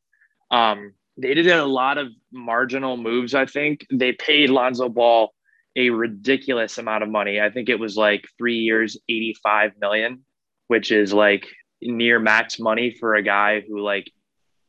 [0.51, 3.35] Um, they did a lot of marginal moves.
[3.35, 5.33] I think they paid Lonzo Ball
[5.75, 7.39] a ridiculous amount of money.
[7.39, 10.23] I think it was like three years, 85 million,
[10.67, 11.47] which is like
[11.81, 14.11] near max money for a guy who like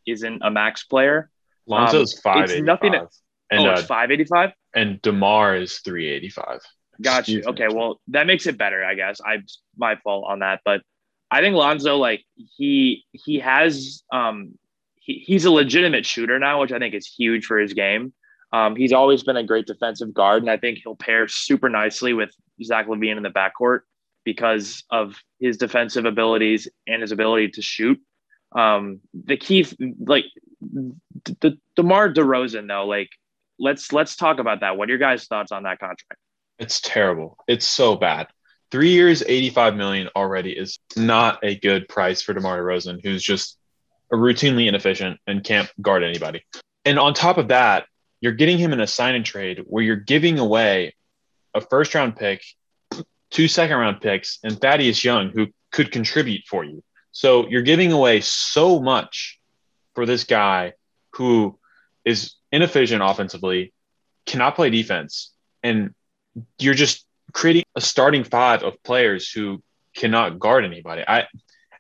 [0.07, 1.31] isn't a max player.
[1.67, 2.51] Lonzo's um, five.
[2.51, 2.93] It's nothing.
[2.93, 3.09] To,
[3.51, 4.51] and, oh, it's uh, 585.
[4.75, 6.61] And Demar is 385.
[7.03, 7.43] Got you.
[7.47, 9.21] Okay, well that makes it better, I guess.
[9.25, 9.39] I
[9.77, 10.83] my fault on that, but
[11.31, 14.59] I think Lonzo like he he has um
[14.97, 18.13] he, he's a legitimate shooter now, which I think is huge for his game.
[18.53, 22.13] Um, he's always been a great defensive guard, and I think he'll pair super nicely
[22.13, 22.31] with
[22.63, 23.81] Zach LaVine in the backcourt
[24.25, 28.01] because of his defensive abilities and his ability to shoot.
[28.53, 29.67] Um, the key,
[30.01, 30.25] like
[30.61, 33.11] the, DeMar DeRozan, though, like
[33.59, 34.77] let's let's talk about that.
[34.77, 36.21] What are your guys' thoughts on that contract?
[36.59, 37.39] It's terrible.
[37.47, 38.27] It's so bad.
[38.71, 43.57] Three years, 85 million already is not a good price for DeMar DeRozan, who's just
[44.13, 46.45] routinely inefficient and can't guard anybody.
[46.85, 47.87] And on top of that,
[48.21, 50.95] you're getting him in a sign and trade where you're giving away
[51.55, 52.43] a first round pick,
[53.31, 56.83] two second round picks, and Thaddeus Young, who could contribute for you.
[57.13, 59.39] So you're giving away so much
[59.95, 60.75] for this guy
[61.15, 61.59] who
[62.05, 63.73] is inefficient offensively,
[64.27, 65.95] cannot play defense, and
[66.59, 69.63] you're just creating a starting five of players who
[69.95, 71.05] cannot guard anybody.
[71.07, 71.27] I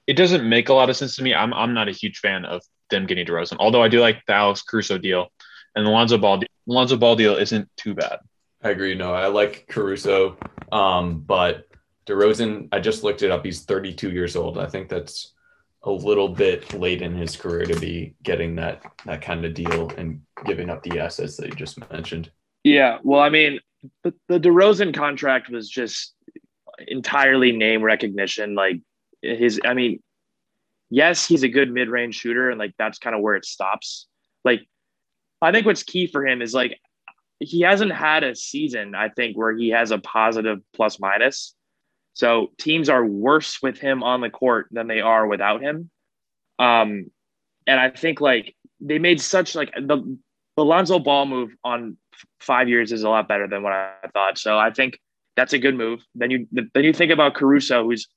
[0.06, 1.34] it doesn't make a lot of sense to me.
[1.34, 4.32] I'm I'm not a huge fan of them getting DeRozan, although I do like the
[4.32, 5.28] Alex Caruso deal
[5.76, 8.18] and the Lonzo Ball Lonzo Ball deal isn't too bad.
[8.62, 8.94] I agree.
[8.94, 10.36] No, I like Caruso,
[10.70, 11.66] um, but
[12.06, 12.68] DeRozan.
[12.72, 13.44] I just looked it up.
[13.44, 14.58] He's 32 years old.
[14.58, 15.32] I think that's
[15.82, 19.90] a little bit late in his career to be getting that that kind of deal
[19.96, 22.30] and giving up the assets that you just mentioned.
[22.64, 23.60] Yeah, well, I mean,
[24.04, 26.14] the, the DeRozan contract was just
[26.86, 28.54] entirely name recognition.
[28.54, 28.80] Like
[29.22, 30.02] his, I mean,
[30.90, 34.06] yes, he's a good mid range shooter, and like that's kind of where it stops.
[34.44, 34.60] Like,
[35.42, 36.78] I think what's key for him is like
[37.38, 41.54] he hasn't had a season, I think, where he has a positive plus minus.
[42.14, 45.90] So teams are worse with him on the court than they are without him.
[46.58, 47.10] Um,
[47.66, 50.18] and I think like they made such like the
[50.56, 51.96] the Lonzo Ball move on
[52.40, 54.36] five years is a lot better than what I thought.
[54.36, 54.98] So I think
[55.36, 56.04] that's a good move.
[56.14, 58.08] Then you then you think about Caruso, who's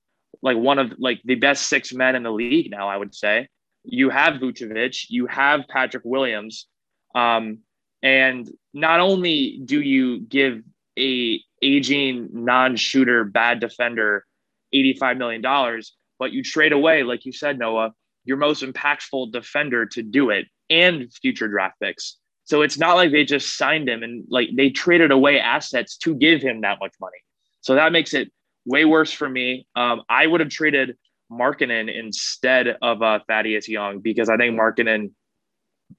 [0.42, 2.90] like one of like the best six men in the league now.
[2.90, 3.48] I would say
[3.84, 6.68] you have Vucevic, you have Patrick Williams.
[7.16, 7.60] Um,
[8.02, 10.62] and not only do you give
[10.98, 14.26] a aging non-shooter bad defender
[14.74, 15.82] $85 million,
[16.20, 17.94] but you trade away, like you said, Noah,
[18.26, 22.18] your most impactful defender to do it and future draft picks.
[22.46, 26.14] So it's not like they just signed him and like they traded away assets to
[26.14, 27.18] give him that much money.
[27.62, 28.32] So that makes it
[28.66, 29.66] way worse for me.
[29.76, 30.98] Um, I would have traded
[31.32, 35.12] Markkanen instead of uh, Thaddeus Young because I think Markkanen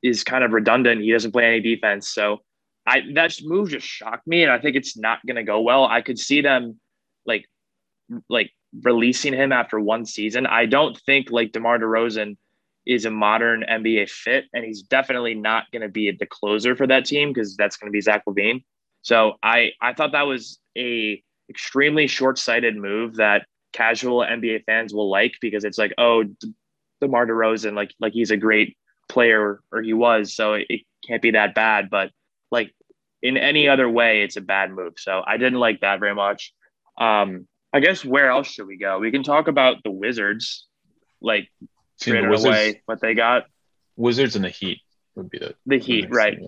[0.03, 1.03] is kind of redundant.
[1.03, 2.09] He doesn't play any defense.
[2.09, 2.39] So
[2.87, 5.85] I that move just shocked me, and I think it's not going to go well.
[5.85, 6.79] I could see them
[7.27, 7.47] like
[8.29, 8.51] like
[8.83, 10.47] releasing him after one season.
[10.47, 12.37] I don't think like DeMar DeRozan
[12.87, 16.87] is a modern NBA fit, and he's definitely not going to be the closer for
[16.87, 18.63] that team because that's going to be Zach LaVine.
[19.03, 24.95] So I I thought that was a extremely short sighted move that casual NBA fans
[24.95, 26.25] will like because it's like oh
[27.01, 28.77] DeMar DeRozan like like he's a great
[29.09, 31.91] player or he was, so it, it can't be that bad.
[31.91, 32.11] But
[32.51, 32.75] like
[33.23, 34.95] in any other way, it's a bad move.
[34.99, 36.53] So I didn't like that very much.
[36.99, 38.99] Um, I guess where else should we go?
[38.99, 40.67] We can talk about the Wizards,
[41.21, 41.49] like
[42.01, 43.47] trading away what they got.
[43.97, 44.81] Wizards and the Heat
[45.17, 46.39] would be the the Heat, right?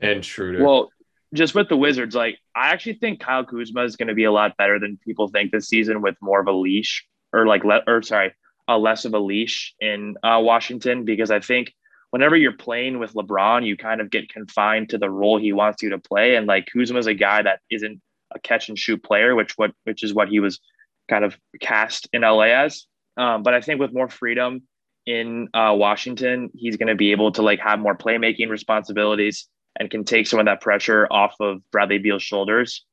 [0.00, 0.64] And Schroeder.
[0.64, 0.90] Well,
[1.34, 4.32] just with the Wizards, like I actually think Kyle Kuzma is going to be a
[4.32, 7.82] lot better than people think this season with more of a leash or like le-
[7.86, 8.32] or sorry,
[8.68, 11.74] a less of a leash in uh, Washington because I think
[12.10, 15.82] whenever you're playing with LeBron, you kind of get confined to the role he wants
[15.82, 16.36] you to play.
[16.36, 18.00] And like Kuzma is a guy that isn't
[18.34, 20.60] a catch and shoot player, which what which is what he was
[21.08, 22.86] kind of cast in LA as.
[23.16, 24.62] Um, but I think with more freedom
[25.06, 29.90] in uh, Washington, he's going to be able to like have more playmaking responsibilities and
[29.90, 32.84] can take some of that pressure off of Bradley Beal's shoulders.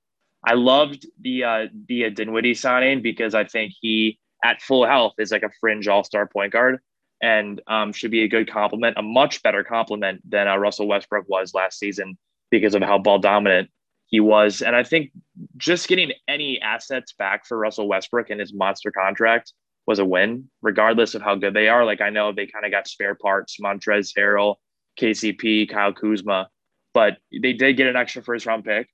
[0.47, 5.31] I loved the uh, the Dinwiddie signing because I think he at full health is
[5.31, 6.79] like a fringe all star point guard
[7.25, 11.27] and um, should be a good compliment, a much better compliment than uh, Russell Westbrook
[11.27, 12.19] was last season
[12.51, 13.71] because of how ball dominant
[14.05, 14.61] he was.
[14.61, 15.09] And I think
[15.57, 19.53] just getting any assets back for Russell Westbrook and his monster contract
[19.87, 21.83] was a win, regardless of how good they are.
[21.83, 24.57] Like I know they kind of got spare parts, Montrezl Harrell,
[24.99, 26.47] KCP, Kyle Kuzma,
[26.93, 28.87] but they did get an extra first round pick.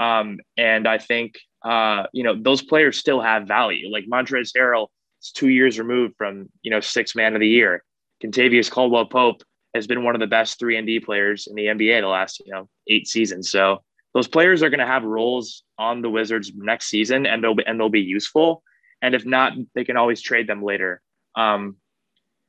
[0.00, 3.90] Um, and I think, uh, you know, those players still have value.
[3.92, 4.86] Like Montrezl Harrell
[5.24, 7.82] it's two years removed from you know six man of the year.
[8.22, 9.42] Kentavious Caldwell Pope
[9.74, 12.42] has been one of the best three and D players in the NBA the last
[12.44, 13.50] you know eight seasons.
[13.50, 13.82] So
[14.12, 17.64] those players are going to have roles on the Wizards next season, and they'll be,
[17.66, 18.62] and they'll be useful.
[19.00, 21.00] And if not, they can always trade them later.
[21.34, 21.76] Um,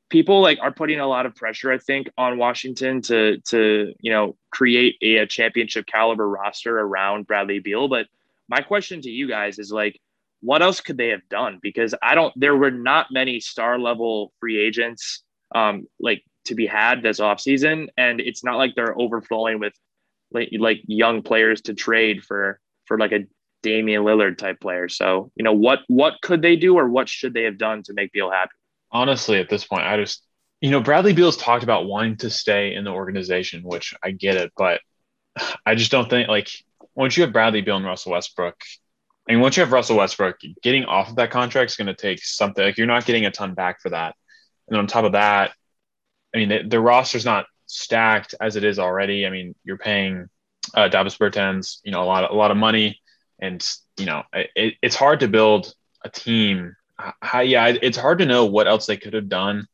[0.09, 4.11] people like are putting a lot of pressure, I think, on Washington to to you
[4.11, 7.87] know create a, a championship caliber roster around Bradley Beal.
[7.87, 8.07] But
[8.49, 9.97] my question to you guys is like,
[10.45, 11.59] what else could they have done?
[11.61, 16.67] Because I don't, there were not many star level free agents um, like to be
[16.67, 17.87] had this offseason.
[17.97, 19.73] And it's not like they're overflowing with
[20.31, 23.25] like, like young players to trade for, for like a
[23.63, 24.87] Damian Lillard type player.
[24.87, 27.93] So, you know, what, what could they do or what should they have done to
[27.93, 28.51] make Beal happy?
[28.91, 30.23] Honestly, at this point, I just,
[30.61, 34.35] you know, Bradley Beal's talked about wanting to stay in the organization, which I get
[34.35, 34.81] it, but
[35.65, 36.49] I just don't think like
[36.93, 38.55] once you have Bradley Beal and Russell Westbrook,
[39.27, 41.95] I mean, once you have Russell Westbrook, getting off of that contract is going to
[41.95, 42.63] take something.
[42.63, 44.15] Like you're not getting a ton back for that.
[44.67, 45.51] And on top of that,
[46.33, 49.25] I mean, the, the roster's not stacked as it is already.
[49.25, 50.29] I mean, you're paying
[50.73, 52.99] uh, Davis Bertans, you know, a lot of, a lot of money,
[53.39, 53.65] and
[53.97, 56.75] you know, it, it's hard to build a team.
[57.33, 59.67] Yeah, it's hard to know what else they could have done.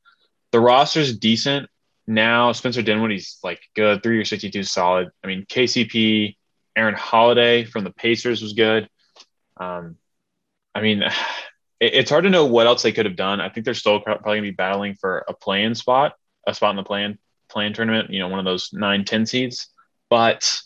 [0.51, 1.69] The roster's decent
[2.07, 2.51] now.
[2.51, 5.09] Spencer Dinwiddie's like good, three year sixty two solid.
[5.23, 6.35] I mean, KCP,
[6.75, 8.89] Aaron Holiday from the Pacers was good.
[9.61, 9.97] Um,
[10.73, 11.03] I mean,
[11.79, 13.39] it, it's hard to know what else they could have done.
[13.39, 16.13] I think they're still probably going to be battling for a play-in spot,
[16.47, 18.09] a spot in the play-in tournament.
[18.09, 19.67] You know, one of those nine, 10 seeds.
[20.09, 20.61] But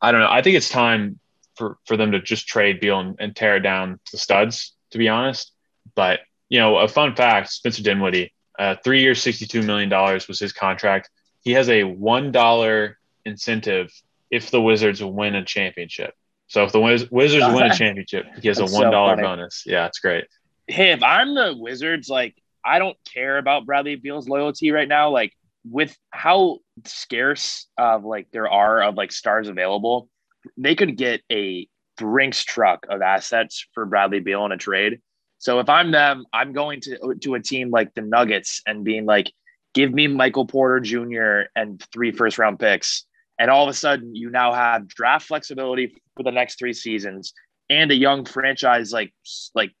[0.00, 0.30] I don't know.
[0.30, 1.18] I think it's time
[1.56, 4.74] for for them to just trade Beal and, and tear down the studs.
[4.92, 5.52] To be honest,
[5.94, 10.40] but you know, a fun fact: Spencer Dinwiddie, uh, three years, sixty-two million dollars was
[10.40, 11.10] his contract.
[11.42, 13.92] He has a one dollar incentive
[14.30, 16.14] if the Wizards win a championship.
[16.50, 19.62] So if the Wiz- Wizards win a championship, he has a one dollar so bonus.
[19.64, 20.24] Yeah, it's great.
[20.66, 22.34] Hey, if I'm the Wizards, like
[22.64, 25.10] I don't care about Bradley Beal's loyalty right now.
[25.10, 25.32] Like
[25.64, 30.08] with how scarce of like there are of like stars available,
[30.56, 35.00] they could get a Brinks truck of assets for Bradley Beal in a trade.
[35.38, 39.06] So if I'm them, I'm going to to a team like the Nuggets and being
[39.06, 39.30] like,
[39.72, 41.42] give me Michael Porter Jr.
[41.54, 43.06] and three first round picks
[43.40, 47.32] and all of a sudden you now have draft flexibility for the next three seasons
[47.70, 49.12] and a young franchise like
[49.54, 49.72] like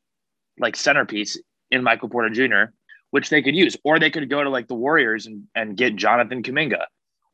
[0.58, 1.38] like centerpiece
[1.70, 2.72] in Michael Porter Jr.,
[3.10, 5.96] which they could use, or they could go to like the Warriors and, and get
[5.96, 6.84] Jonathan Kuminga,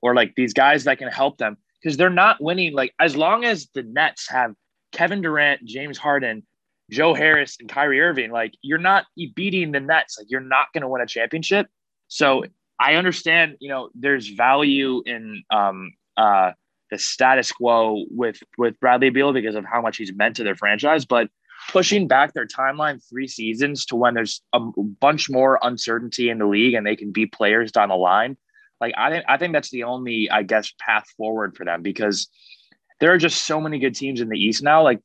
[0.03, 2.72] or like these guys that can help them because they're not winning.
[2.72, 4.55] Like as long as the Nets have
[4.93, 6.47] Kevin Durant, James Harden,
[6.91, 10.18] Joe Harris, and Kyrie Irving, like you're not beating the Nets.
[10.18, 11.66] Like you're not going to win a championship.
[12.09, 12.45] So
[12.81, 16.53] I understand, you know, there's value in um, uh,
[16.91, 20.57] the status quo with with Bradley Beal because of how much he's meant to their
[20.57, 21.29] franchise, but
[21.69, 24.61] pushing back their timeline three seasons to when there's a
[25.01, 28.37] bunch more uncertainty in the league and they can beat players down the line.
[28.81, 32.29] Like I think I think that's the only I guess path forward for them because
[33.01, 34.83] there are just so many good teams in the East now.
[34.83, 35.01] Like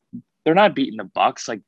[0.46, 1.48] they're not beating the Bucks.
[1.48, 1.62] Like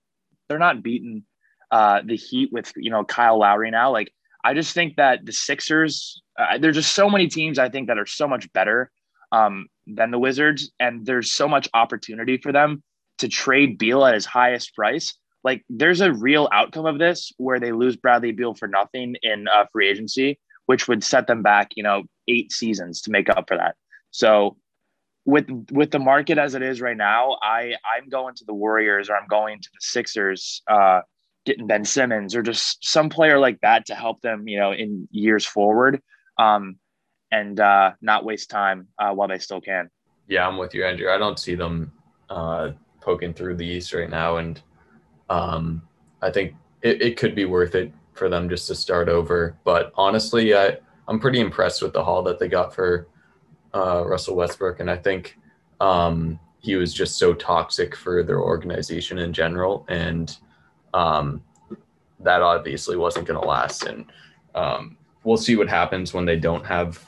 [0.47, 1.23] they're not beating
[1.71, 3.91] uh, the Heat with you know Kyle Lowry now.
[3.91, 4.13] Like
[4.43, 6.21] I just think that the Sixers.
[6.37, 8.91] Uh, there's just so many teams I think that are so much better
[9.33, 12.81] um, than the Wizards, and there's so much opportunity for them
[13.17, 15.13] to trade Beal at his highest price.
[15.43, 19.47] Like there's a real outcome of this where they lose Bradley Beal for nothing in
[19.49, 23.45] uh, free agency, which would set them back, you know, eight seasons to make up
[23.47, 23.75] for that.
[24.11, 24.55] So
[25.25, 29.09] with with the market as it is right now, I I'm going to the Warriors
[29.09, 31.01] or I'm going to the Sixers, uh,
[31.45, 35.07] getting Ben Simmons or just some player like that to help them, you know, in
[35.11, 36.01] years forward,
[36.37, 36.77] um,
[37.33, 39.89] and uh, not waste time uh, while they still can.
[40.27, 41.09] Yeah, I'm with you, Andrew.
[41.09, 41.91] I don't see them
[42.29, 42.69] uh,
[43.01, 44.61] poking through the East right now, and
[45.29, 45.81] um,
[46.21, 46.53] I think
[46.83, 49.57] it, it could be worth it for them just to start over.
[49.63, 50.77] But honestly, I
[51.07, 53.07] I'm pretty impressed with the haul that they got for
[53.73, 55.37] uh, Russell Westbrook, and I think
[55.81, 60.37] um, he was just so toxic for their organization in general, and
[60.93, 61.43] um,
[62.19, 63.85] that obviously wasn't going to last.
[63.85, 64.05] And
[64.53, 67.03] um, we'll see what happens when they don't have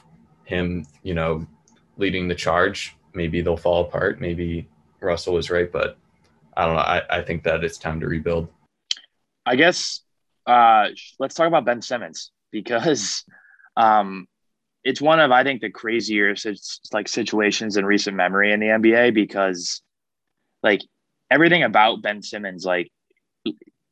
[0.46, 1.46] him, you know,
[1.98, 2.96] leading the charge.
[3.14, 4.20] Maybe they'll fall apart.
[4.20, 4.68] Maybe
[5.00, 5.98] Russell was right, but
[6.56, 6.80] I don't know.
[6.80, 8.48] I, I think that it's time to rebuild.
[9.44, 10.00] I guess
[10.46, 10.88] uh,
[11.18, 13.24] let's talk about Ben Simmons because
[13.76, 14.26] um,
[14.84, 16.34] it's one of I think the crazier
[16.92, 19.82] like situations in recent memory in the NBA because
[20.62, 20.80] like
[21.30, 22.90] everything about Ben Simmons like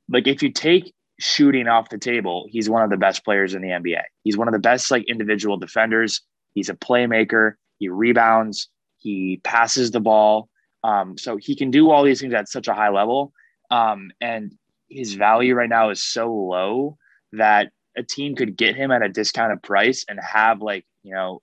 [0.09, 3.63] like if you take shooting off the table, he's one of the best players in
[3.63, 4.03] the NBA.
[4.23, 6.23] He's one of the best like individual defenders.
[6.55, 7.55] He's a playmaker.
[7.79, 8.69] He rebounds.
[8.99, 10.49] He passes the ball.
[10.83, 13.33] Um, so he can do all these things at such a high level.
[13.71, 14.53] Um, and
[14.89, 16.97] his value right now is so low
[17.33, 21.41] that a team could get him at a discounted price and have like you know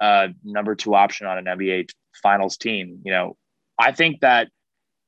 [0.00, 1.88] a number two option on an NBA
[2.22, 3.00] Finals team.
[3.04, 3.36] You know,
[3.78, 4.48] I think that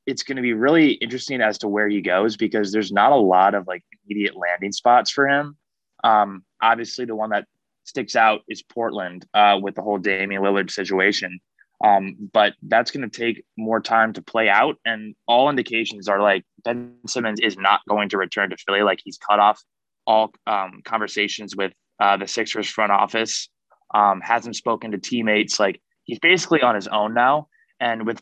[0.07, 3.16] it's going to be really interesting as to where he goes because there's not a
[3.16, 5.57] lot of like immediate landing spots for him.
[6.03, 7.47] Um, obviously, the one that
[7.89, 11.41] sticks out is Portland uh, with the whole Damian Lillard situation.
[11.84, 14.76] Um, but that's going to take more time to play out.
[14.84, 18.82] And all indications are like Ben Simmons is not going to return to Philly.
[18.82, 19.62] Like he's cut off
[20.07, 23.49] all um, conversations with uh, the Sixers front office,
[23.95, 25.61] um, hasn't spoken to teammates.
[25.61, 27.49] Like he's basically on his own now.
[27.80, 28.20] And with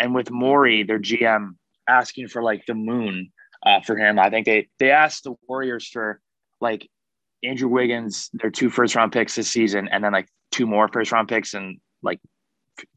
[0.00, 1.56] and with Morey, their GM,
[1.88, 3.30] asking for like the moon
[3.64, 6.20] uh, for him, I think they they asked the Warriors for
[6.60, 6.88] like
[7.42, 11.12] Andrew Wiggins, their two first round picks this season, and then like two more first
[11.12, 12.20] round picks in like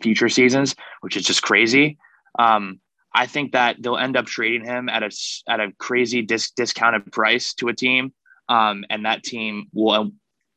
[0.02, 1.98] future seasons, which is just crazy.
[2.40, 2.80] Um,
[3.14, 5.12] I think that they'll end up trading him at a
[5.48, 8.14] at a crazy dis- discounted price to a team,
[8.48, 10.12] um, and that team will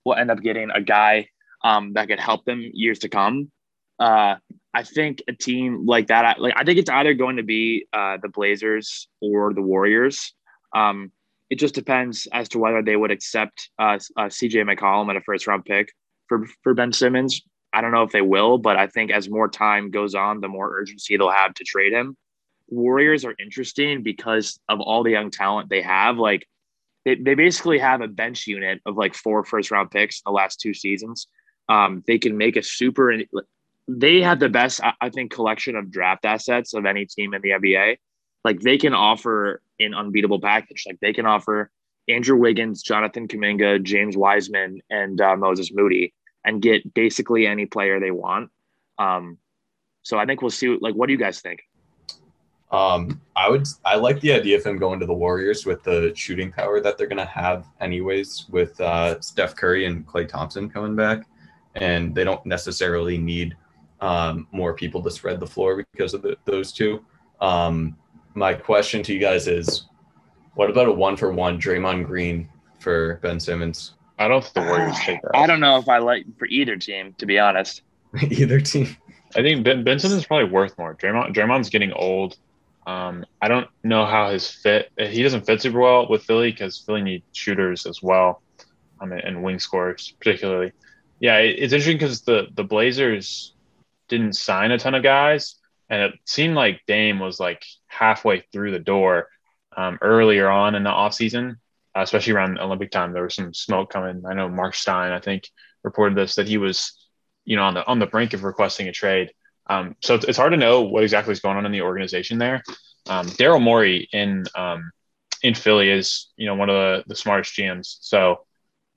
[0.05, 1.28] will end up getting a guy
[1.64, 3.51] um, that could help them years to come.
[3.99, 4.37] Uh,
[4.72, 8.18] I think a team like that, like I think it's either going to be uh,
[8.20, 10.35] the Blazers or the Warriors.
[10.74, 11.12] Um,
[11.55, 15.20] it just depends as to whether they would accept uh, uh, CJ McCollum at a
[15.20, 15.88] first round pick
[16.26, 17.42] for for Ben Simmons.
[17.72, 20.48] I don't know if they will, but I think as more time goes on, the
[20.48, 22.16] more urgency they'll have to trade him.
[22.66, 26.18] Warriors are interesting because of all the young talent they have.
[26.18, 26.44] Like
[27.05, 30.59] they, they basically have a bench unit of like four first round picks the last
[30.59, 31.28] two seasons.
[31.68, 33.14] Um, they can make a super.
[33.86, 37.50] They have the best, I think, collection of draft assets of any team in the
[37.50, 37.98] NBA.
[38.45, 40.84] Like they can offer an unbeatable package.
[40.86, 41.70] Like they can offer
[42.09, 46.12] Andrew Wiggins, Jonathan Kuminga, James Wiseman, and uh, Moses Moody,
[46.45, 48.51] and get basically any player they want.
[48.99, 49.38] Um,
[50.03, 50.76] so I think we'll see.
[50.80, 51.62] Like, what do you guys think?
[52.70, 56.12] Um, I would I like the idea of him going to the Warriors with the
[56.16, 60.97] shooting power that they're gonna have anyways with uh, Steph Curry and Klay Thompson coming
[60.97, 61.26] back,
[61.76, 63.57] and they don't necessarily need
[64.01, 67.05] um, more people to spread the floor because of the, those two.
[67.40, 67.97] Um,
[68.35, 69.87] my question to you guys is,
[70.55, 73.95] what about a one for one Draymond Green for Ben Simmons?
[74.18, 75.32] I don't think the Warriors take that.
[75.35, 77.82] I don't know if I like for either team, to be honest.
[78.22, 78.97] either team.
[79.37, 80.95] I think Ben, ben Simmons is probably worth more.
[80.95, 82.37] Draymond Draymond's getting old.
[82.87, 84.93] Um, I don't know how his fit.
[84.99, 88.43] He doesn't fit super well with Philly because Philly needs shooters as well,
[89.01, 90.72] um, and wing scorers particularly.
[91.18, 93.55] Yeah, it's interesting because the the Blazers
[94.09, 95.57] didn't sign a ton of guys,
[95.89, 99.28] and it seemed like Dame was like halfway through the door
[99.76, 101.57] um, earlier on in the offseason,
[101.97, 103.12] uh, especially around Olympic time.
[103.12, 104.24] There was some smoke coming.
[104.26, 105.49] I know Marc Stein, I think,
[105.82, 106.93] reported this that he was,
[107.45, 109.32] you know, on the on the brink of requesting a trade.
[109.66, 112.37] Um, so it's, it's, hard to know what exactly is going on in the organization
[112.37, 112.62] there.
[113.09, 114.91] Um, Daryl Morey in um,
[115.43, 117.97] in Philly is, you know, one of the, the smartest GMs.
[118.01, 118.45] So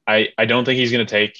[0.05, 1.37] I I don't think he's going to take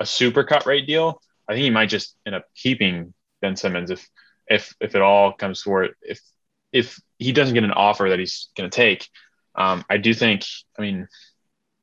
[0.00, 1.20] a super cut rate deal.
[1.48, 4.06] I think he might just end up keeping Ben Simmons if
[4.48, 5.94] if if it all comes for it.
[6.02, 6.20] If
[6.72, 9.08] if he doesn't get an offer that he's going to take,
[9.54, 10.44] um, I do think.
[10.78, 11.08] I mean,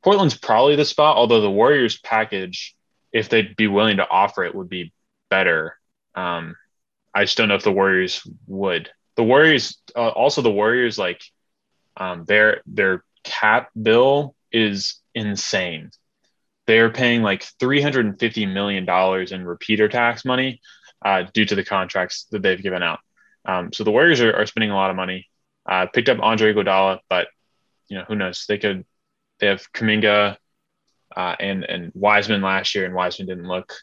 [0.03, 1.17] Portland's probably the spot.
[1.17, 2.75] Although the Warriors package,
[3.11, 4.93] if they'd be willing to offer it, would be
[5.29, 5.77] better.
[6.15, 6.55] Um,
[7.13, 8.89] I just don't know if the Warriors would.
[9.15, 11.23] The Warriors, uh, also the Warriors, like
[11.97, 15.91] um, their their cap bill is insane.
[16.65, 20.61] They're paying like three hundred and fifty million dollars in repeater tax money
[21.03, 22.99] uh, due to the contracts that they've given out.
[23.45, 25.27] Um, so the Warriors are, are, spending a lot of money.
[25.69, 27.27] Uh, picked up Andre Iguodala, but
[27.89, 28.45] you know who knows?
[28.47, 28.85] They could.
[29.39, 30.37] They have Kuminga
[31.15, 33.73] uh, and and Wiseman last year, and Wiseman didn't look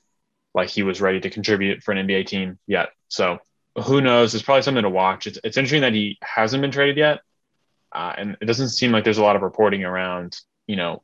[0.54, 2.90] like he was ready to contribute for an NBA team yet.
[3.08, 3.38] So
[3.84, 4.34] who knows?
[4.34, 5.26] It's probably something to watch.
[5.26, 7.20] It's, it's interesting that he hasn't been traded yet.
[7.92, 11.02] Uh, and it doesn't seem like there's a lot of reporting around, you know,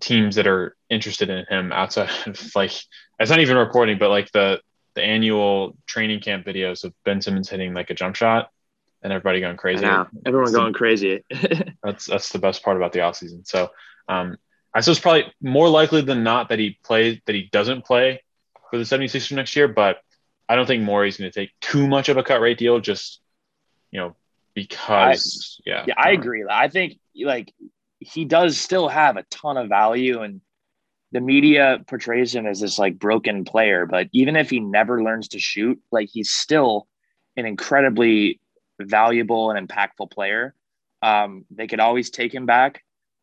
[0.00, 2.72] teams that are interested in him outside of like,
[3.18, 4.60] it's not even reporting, but like the,
[4.94, 8.50] the annual training camp videos of Ben Simmons hitting like a jump shot
[9.02, 9.84] and everybody going crazy.
[10.26, 11.24] Everyone going crazy.
[11.82, 13.44] that's, that's the best part about the off season.
[13.44, 13.70] So,
[14.08, 14.36] um,
[14.72, 18.22] I suppose probably more likely than not that he plays, that he doesn't play
[18.70, 19.98] for the 76ers next year, but
[20.48, 23.20] I don't think Morey's going to take too much of a cut rate deal just,
[23.90, 24.16] you know,
[24.54, 25.84] because I, yeah.
[25.88, 26.44] Yeah, I agree.
[26.48, 27.52] I think like
[27.98, 30.40] he does still have a ton of value and
[31.12, 35.28] the media portrays him as this like broken player, but even if he never learns
[35.28, 36.86] to shoot, like he's still
[37.36, 38.40] an incredibly
[38.80, 40.54] valuable and impactful player.
[41.02, 42.82] Um, they could always take him back,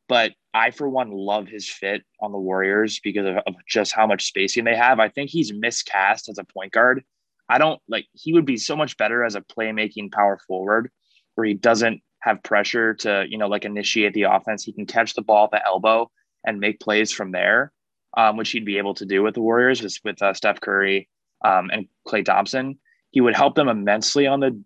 [0.09, 4.07] but I, for one, love his fit on the Warriors because of, of, just how
[4.07, 4.99] much spacing they have.
[4.99, 7.03] I think he's miscast as a point guard.
[7.47, 10.89] I don't like, he would be so much better as a playmaking power forward
[11.35, 14.63] where he doesn't have pressure to, you know, like initiate the offense.
[14.63, 16.09] He can catch the ball at the elbow
[16.45, 17.71] and make plays from there,
[18.17, 21.07] um, which he'd be able to do with the Warriors with, with uh, Steph Curry
[21.45, 22.77] um, and Klay Thompson.
[23.11, 24.59] He would help them immensely on the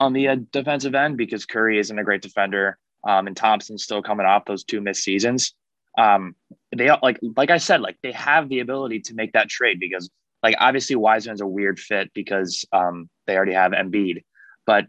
[0.00, 4.02] on the uh, defensive end because Curry isn't a great defender um, and Thompson's still
[4.02, 5.54] coming off those two missed seasons.
[5.96, 6.34] Um,
[6.76, 10.10] they like like I said, like they have the ability to make that trade because
[10.42, 14.24] like obviously Wiseman's a weird fit because um, they already have Embiid,
[14.66, 14.86] but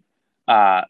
[0.47, 0.81] uh,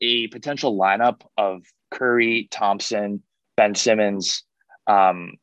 [0.00, 3.22] a potential lineup of Curry, Thompson,
[3.56, 4.44] Ben Simmons,
[4.86, 5.34] um,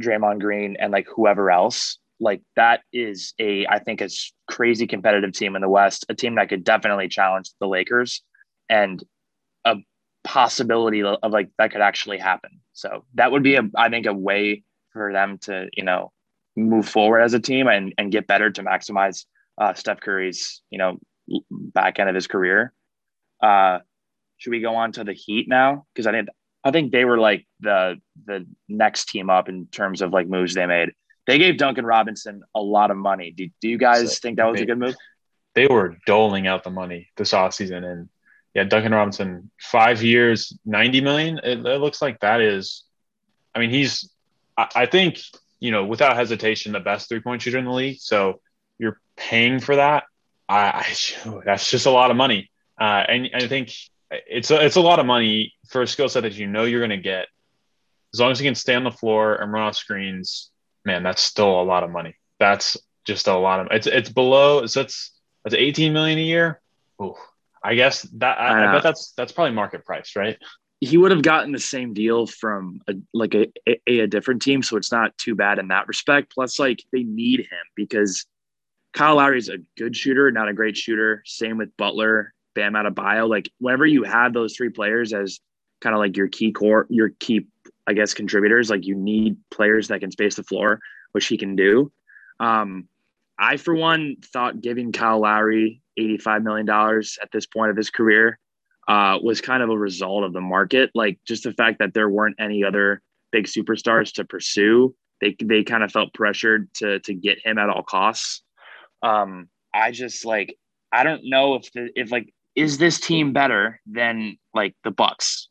[0.00, 4.08] Draymond Green, and like whoever else, like that is a I think a
[4.48, 8.22] crazy competitive team in the West, a team that could definitely challenge the Lakers,
[8.68, 9.02] and
[9.64, 9.76] a
[10.24, 12.60] possibility of, like that could actually happen.
[12.72, 16.12] So that would be a I think a way for them to you know
[16.56, 19.24] move forward as a team and and get better to maximize
[19.58, 20.98] uh, Steph Curry's you know
[21.50, 22.72] back end of his career.
[23.42, 23.78] Uh,
[24.36, 25.86] should we go on to the Heat now?
[25.94, 26.28] Because I think
[26.64, 30.54] I think they were like the the next team up in terms of like moves
[30.54, 30.92] they made.
[31.26, 33.30] They gave Duncan Robinson a lot of money.
[33.30, 34.96] Do, do you guys so think that was they, a good move?
[35.54, 38.08] They were doling out the money this offseason and
[38.54, 41.38] yeah, Duncan Robinson, five years, 90 million.
[41.38, 42.84] It, it looks like that is,
[43.54, 44.10] I mean, he's,
[44.58, 45.20] I, I think,
[45.58, 47.98] you know, without hesitation, the best three point shooter in the league.
[48.00, 48.40] So
[48.78, 50.04] you're paying for that.
[50.48, 50.84] I,
[51.26, 52.50] I that's just a lot of money.
[52.78, 53.72] Uh, and I think
[54.26, 56.80] it's a, it's a lot of money for a skill set that you know you're
[56.80, 57.26] going to get.
[58.14, 60.50] As long as you can stay on the floor and run off screens,
[60.84, 62.14] man, that's still a lot of money.
[62.38, 65.12] That's just a lot of it's it's below so it's
[65.44, 66.60] that's 18 million a year.
[67.00, 67.14] Ooh,
[67.64, 70.38] I guess that I, I bet that's that's probably market price, right?
[70.80, 74.64] He would have gotten the same deal from a, like a, a, a different team,
[74.64, 76.32] so it's not too bad in that respect.
[76.34, 78.26] Plus, like they need him because
[78.92, 81.22] Kyle Lowry is a good shooter, not a great shooter.
[81.24, 83.28] Same with Butler, Bam Adebayo.
[83.28, 85.40] Like whenever you have those three players as
[85.80, 87.46] kind of like your key core, your key,
[87.86, 90.80] I guess, contributors, like you need players that can space the floor,
[91.12, 91.92] which he can do.
[92.40, 92.88] Um,
[93.38, 96.68] I, for one, thought giving Kyle Lowry $85 million
[97.20, 98.38] at this point of his career
[98.88, 100.90] uh, was kind of a result of the market.
[100.94, 105.64] Like just the fact that there weren't any other big superstars to pursue, they, they
[105.64, 108.42] kind of felt pressured to, to get him at all costs.
[109.02, 110.56] Um, I just like,
[110.92, 115.48] I don't know if the, if like, is this team better than like the Bucks?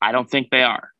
[0.00, 0.90] I don't think they are.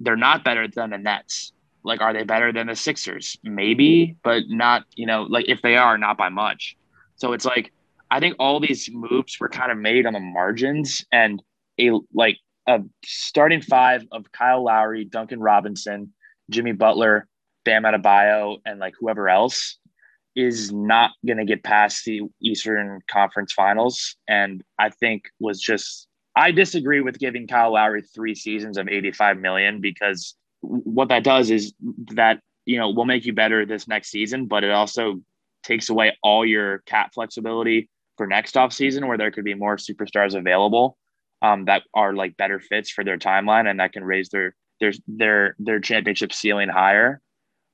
[0.00, 1.52] They're not better than the Nets.
[1.82, 3.38] like, are they better than the Sixers?
[3.42, 6.76] Maybe, but not, you know, like if they are, not by much.
[7.16, 7.72] So it's like,
[8.10, 11.42] I think all these moves were kind of made on the margins and
[11.78, 16.12] a like a starting five of Kyle Lowry, Duncan Robinson,
[16.50, 17.28] Jimmy Butler,
[17.64, 19.78] Bam Adebayo, and like whoever else
[20.36, 24.16] is not going to get past the Eastern Conference Finals.
[24.28, 26.06] And I think was just,
[26.36, 31.50] I disagree with giving Kyle Lowry three seasons of 85 million because what that does
[31.50, 31.72] is
[32.14, 35.20] that, you know, will make you better this next season, but it also
[35.62, 39.76] takes away all your cap flexibility for next off season where there could be more
[39.76, 40.96] superstars available
[41.42, 44.92] um, that are like better fits for their timeline and that can raise their their
[45.06, 47.20] their their championship ceiling higher.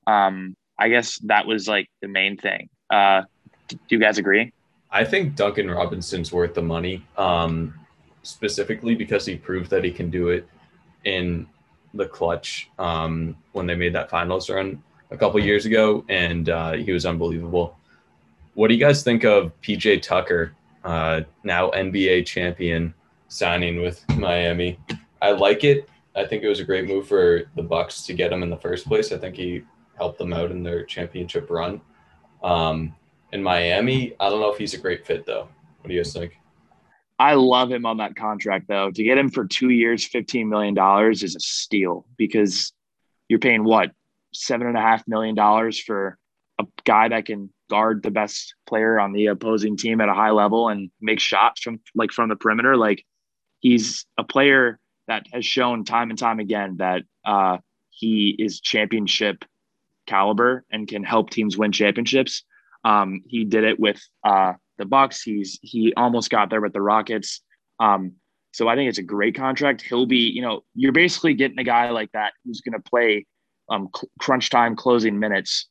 [0.05, 2.69] Um, I guess that was like the main thing.
[2.89, 3.23] Uh,
[3.67, 4.53] do you guys agree?
[4.91, 7.73] I think Duncan Robinson's worth the money, um,
[8.23, 10.47] specifically because he proved that he can do it
[11.03, 11.47] in
[11.93, 16.73] the clutch um, when they made that finals run a couple years ago, and uh,
[16.73, 17.77] he was unbelievable.
[18.53, 20.53] What do you guys think of PJ Tucker,
[20.83, 22.93] uh, now NBA champion,
[23.27, 24.79] signing with Miami?
[25.21, 25.89] I like it.
[26.15, 28.57] I think it was a great move for the Bucks to get him in the
[28.57, 29.11] first place.
[29.11, 29.63] I think he
[29.97, 31.81] help them out in their championship run.
[32.43, 32.95] Um,
[33.33, 35.49] in Miami, I don't know if he's a great fit though.
[35.81, 36.37] What do you guys think?
[37.19, 38.91] I love him on that contract though.
[38.91, 42.73] To get him for two years, fifteen million dollars is a steal because
[43.27, 43.91] you're paying what
[44.33, 46.17] seven and a half million dollars for
[46.59, 50.31] a guy that can guard the best player on the opposing team at a high
[50.31, 52.77] level and make shots from like from the perimeter.
[52.77, 53.03] Like
[53.59, 57.57] he's a player that has shown time and time again that uh,
[57.89, 59.43] he is championship
[60.07, 62.43] caliber and can help teams win championships.
[62.83, 65.21] Um, he did it with uh, the Bucks.
[65.21, 67.41] He's he almost got there with the Rockets.
[67.79, 68.13] Um,
[68.53, 69.81] so I think it's a great contract.
[69.81, 73.25] He'll be, you know, you're basically getting a guy like that who's going to play
[73.69, 73.89] um,
[74.19, 75.67] crunch time closing minutes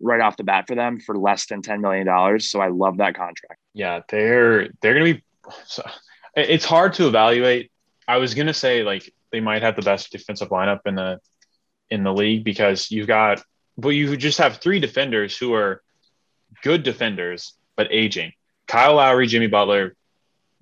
[0.00, 2.50] right off the bat for them for less than ten million dollars.
[2.50, 3.60] So I love that contract.
[3.74, 5.24] Yeah, they're they're going to be.
[5.66, 5.82] So,
[6.34, 7.70] it's hard to evaluate.
[8.08, 11.20] I was going to say like they might have the best defensive lineup in the
[11.90, 13.42] in the league because you've got
[13.78, 15.82] but you just have three defenders who are
[16.62, 18.32] good defenders but aging.
[18.66, 19.94] Kyle Lowry, Jimmy Butler,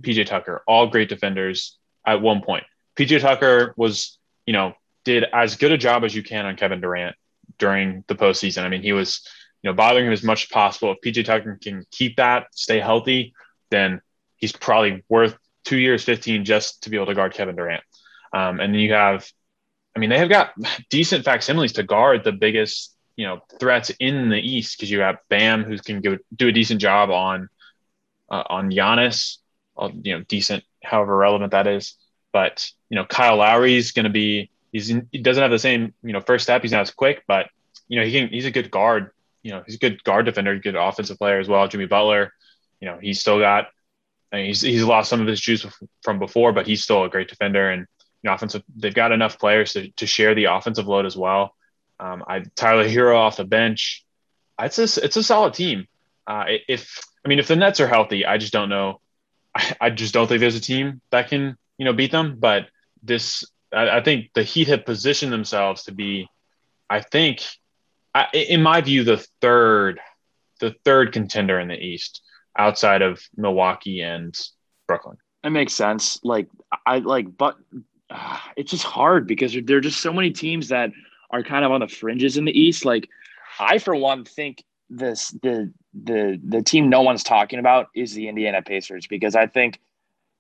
[0.02, 2.64] PJ Tucker, all great defenders at one point.
[2.96, 6.80] PJ Tucker was, you know, did as good a job as you can on Kevin
[6.80, 7.16] Durant
[7.58, 8.64] during the postseason.
[8.64, 9.26] I mean, he was,
[9.62, 10.92] you know, bothering him as much as possible.
[10.92, 13.34] If PJ Tucker can keep that, stay healthy,
[13.70, 14.00] then
[14.36, 17.82] he's probably worth two years, 15 just to be able to guard Kevin Durant.
[18.32, 19.26] Um, and then you have,
[19.96, 20.52] I mean, they have got
[20.90, 25.18] decent facsimiles to guard the biggest you know threats in the East because you have
[25.28, 27.48] Bam who can go, do a decent job on
[28.30, 29.38] uh, on Giannis,
[29.76, 31.96] uh, you know, decent, however relevant that is.
[32.32, 35.94] But you know, Kyle Lowry's going to be he's in, he doesn't have the same
[36.02, 36.62] you know first step.
[36.62, 37.48] He's not as quick, but
[37.88, 39.10] you know he can he's a good guard.
[39.42, 41.68] You know, he's a good guard defender, good offensive player as well.
[41.68, 42.32] Jimmy Butler,
[42.80, 43.68] you know, he's still got.
[44.32, 45.64] I mean, he's he's lost some of his juice
[46.02, 47.86] from before, but he's still a great defender and
[48.22, 48.62] you know, offensive.
[48.74, 51.54] They've got enough players to to share the offensive load as well.
[52.04, 54.04] Um, I Tyler Herro off the bench.
[54.60, 55.86] It's a it's a solid team.
[56.26, 59.00] Uh, if I mean if the Nets are healthy, I just don't know.
[59.54, 62.36] I, I, just don't think there's a team that can you know beat them.
[62.38, 62.66] But
[63.02, 66.28] this, I, I think the Heat have positioned themselves to be,
[66.90, 67.42] I think,
[68.14, 70.00] I, in my view, the third
[70.60, 72.20] the third contender in the East
[72.58, 74.38] outside of Milwaukee and
[74.86, 75.16] Brooklyn.
[75.42, 76.20] It makes sense.
[76.22, 76.48] Like
[76.86, 77.56] I like, but
[78.10, 80.90] uh, it's just hard because there are just so many teams that
[81.34, 82.84] are kind of on the fringes in the East.
[82.84, 83.08] Like
[83.58, 88.28] I, for one, think this the the the team no one's talking about is the
[88.28, 89.80] Indiana Pacers because I think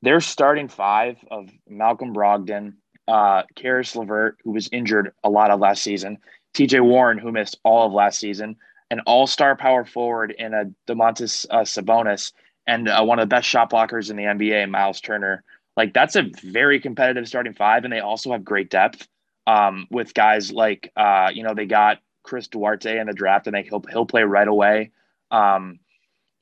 [0.02, 2.74] their starting five of Malcolm Brogdon,
[3.08, 6.18] uh, Caris LeVert, who was injured a lot of last season,
[6.52, 6.80] T.J.
[6.80, 8.56] Warren, who missed all of last season,
[8.90, 12.32] an all-star power forward in a Domantas uh, Sabonis,
[12.66, 15.42] and uh, one of the best shot blockers in the NBA, Miles Turner.
[15.76, 19.08] Like that's a very competitive starting five, and they also have great depth
[19.46, 23.54] um, with guys like uh, you know they got Chris Duarte in the draft, and
[23.54, 24.90] they he'll he'll play right away.
[25.30, 25.80] Um,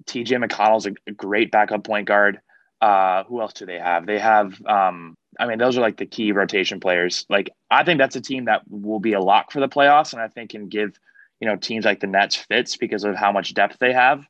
[0.05, 2.41] TJ McConnell's a, a great backup point guard.
[2.81, 4.07] Uh, who else do they have?
[4.07, 7.25] They have, um, I mean, those are like the key rotation players.
[7.29, 10.21] Like, I think that's a team that will be a lock for the playoffs, and
[10.21, 10.99] I think can give,
[11.39, 14.27] you know, teams like the Nets fits because of how much depth they have.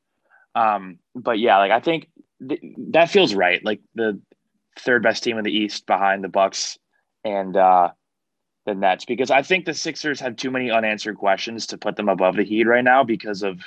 [0.55, 2.11] Um, but yeah, like I think
[2.47, 2.61] th-
[2.91, 3.65] that feels right.
[3.65, 4.21] Like the
[4.79, 6.79] third best team in the East behind the Bucks
[7.25, 7.91] and uh,
[8.67, 12.09] the Nets because I think the Sixers have too many unanswered questions to put them
[12.09, 13.61] above the Heat right now because of,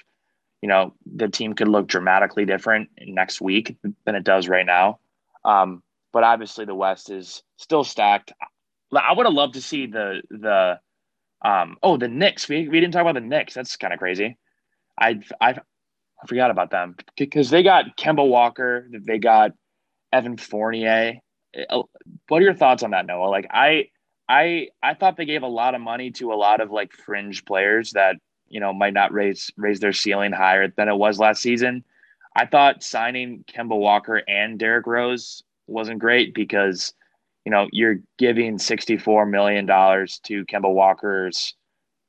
[0.62, 5.00] you know, the team could look dramatically different next week than it does right now.
[5.44, 5.84] Um,
[6.14, 8.32] but obviously the West is still stacked.
[8.96, 10.80] I would have loved to see the the
[11.44, 12.48] Um, oh, the Knicks.
[12.50, 13.54] We, we didn't talk about the Knicks.
[13.54, 14.38] That's kind of crazy.
[14.98, 18.88] I I I forgot about them because they got Kemba Walker.
[18.90, 19.52] They got
[20.12, 21.20] Evan Fournier.
[21.70, 21.84] Uh,
[22.30, 23.30] what are your thoughts on that, Noah?
[23.30, 23.90] Like I
[24.28, 27.46] I I thought they gave a lot of money to a lot of like fringe
[27.46, 28.18] players that
[28.48, 31.84] you know might not raise raise their ceiling higher than it was last season.
[32.36, 36.94] I thought signing Kemba Walker and Derrick Rose wasn't great because
[37.46, 41.54] you know you're giving sixty four million dollars to Kemba Walker's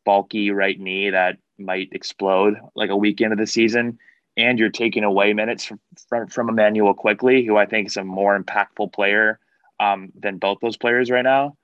[0.05, 3.99] bulky right knee that might explode like a week into the season,
[4.37, 8.05] and you're taking away minutes from from, from Immanuel Quickley, who I think is a
[8.05, 9.39] more impactful player
[9.81, 11.57] um, than both those players right now.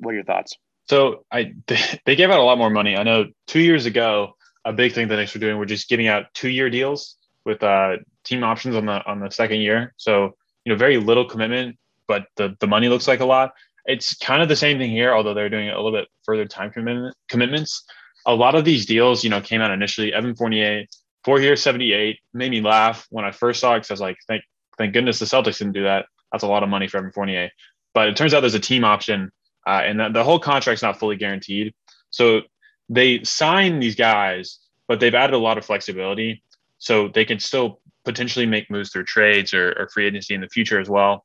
[0.00, 0.56] What are your thoughts?
[0.88, 1.54] So I
[2.04, 2.96] they gave out a lot more money.
[2.96, 4.34] I know two years ago,
[4.64, 7.62] a big thing the Knicks were doing were just giving out two year deals with
[7.62, 9.94] uh, team options on the on the second year.
[9.96, 13.52] So you know, very little commitment, but the the money looks like a lot.
[13.86, 16.70] It's kind of the same thing here, although they're doing a little bit further time
[16.70, 17.84] commitment commitments.
[18.26, 20.12] A lot of these deals, you know, came out initially.
[20.12, 20.84] Evan Fournier,
[21.24, 24.16] four years, 78, made me laugh when I first saw it because I was like,
[24.28, 24.42] thank
[24.76, 26.06] thank goodness the Celtics didn't do that.
[26.32, 27.50] That's a lot of money for Evan Fournier.
[27.94, 29.32] But it turns out there's a team option
[29.70, 31.72] uh, and the, whole contract's not fully guaranteed.
[32.10, 32.40] So
[32.88, 34.58] they sign these guys,
[34.88, 36.42] but they've added a lot of flexibility,
[36.78, 40.48] so they can still potentially make moves through trades or, or free agency in the
[40.48, 41.24] future as well.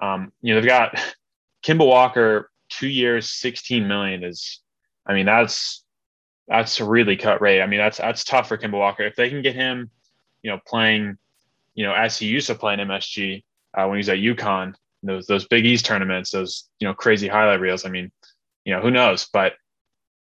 [0.00, 1.02] Um, you know, they've got
[1.64, 4.60] Kemba Walker, two years, 16 million is,
[5.04, 5.82] I mean, that's
[6.46, 7.60] that's a really cut rate.
[7.60, 9.02] I mean, that's that's tough for Kemba Walker.
[9.02, 9.90] If they can get him,
[10.42, 11.18] you know, playing,
[11.74, 13.42] you know, as he used to play in MSG
[13.76, 17.28] uh, when he was at UConn, those those Big East tournaments, those you know crazy
[17.28, 17.84] highlight reels.
[17.84, 18.10] I mean,
[18.64, 19.54] you know who knows, but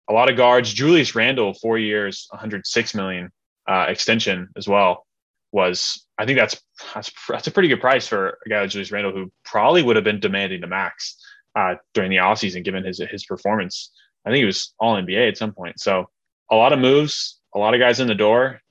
[0.10, 0.72] a lot of guards.
[0.74, 3.32] Julius Randle, four years, 106 million
[3.68, 5.06] uh, extension as well.
[5.52, 6.62] Was I think that's
[6.94, 9.96] that's that's a pretty good price for a guy like Julius Randle who probably would
[9.96, 11.18] have been demanding the max
[11.56, 13.92] uh, during the offseason given his his performance.
[14.26, 15.80] I think he was all NBA at some point.
[15.80, 16.10] So
[16.52, 18.62] a lot of moves, a lot of guys in the door.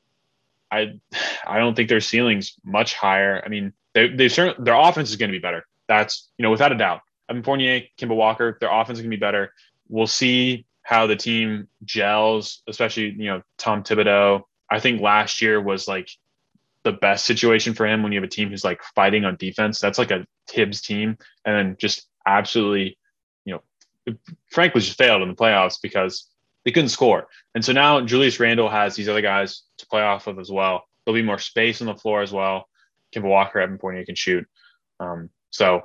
[0.70, 1.00] I
[1.46, 3.42] I don't think their ceiling's much higher.
[3.44, 5.66] I mean, they they certainly their offense is going to be better.
[5.88, 7.00] That's, you know, without a doubt.
[7.28, 9.52] Evan Fournier, Kemba Walker, their offense to be better.
[9.88, 14.42] We'll see how the team gels, especially, you know, Tom Thibodeau.
[14.70, 16.08] I think last year was like
[16.84, 19.80] the best situation for him when you have a team who's like fighting on defense.
[19.80, 21.18] That's like a Thibs team.
[21.44, 22.96] And then just absolutely,
[23.44, 23.54] you
[24.06, 24.14] know,
[24.50, 26.28] frankly just failed in the playoffs because
[26.64, 27.26] they couldn't score.
[27.54, 30.84] And so now Julius Randle has these other guys to play off of as well.
[31.04, 32.68] There'll be more space on the floor as well.
[33.14, 34.46] Kemba Walker, Evan Fournier can shoot.
[35.00, 35.82] Um, so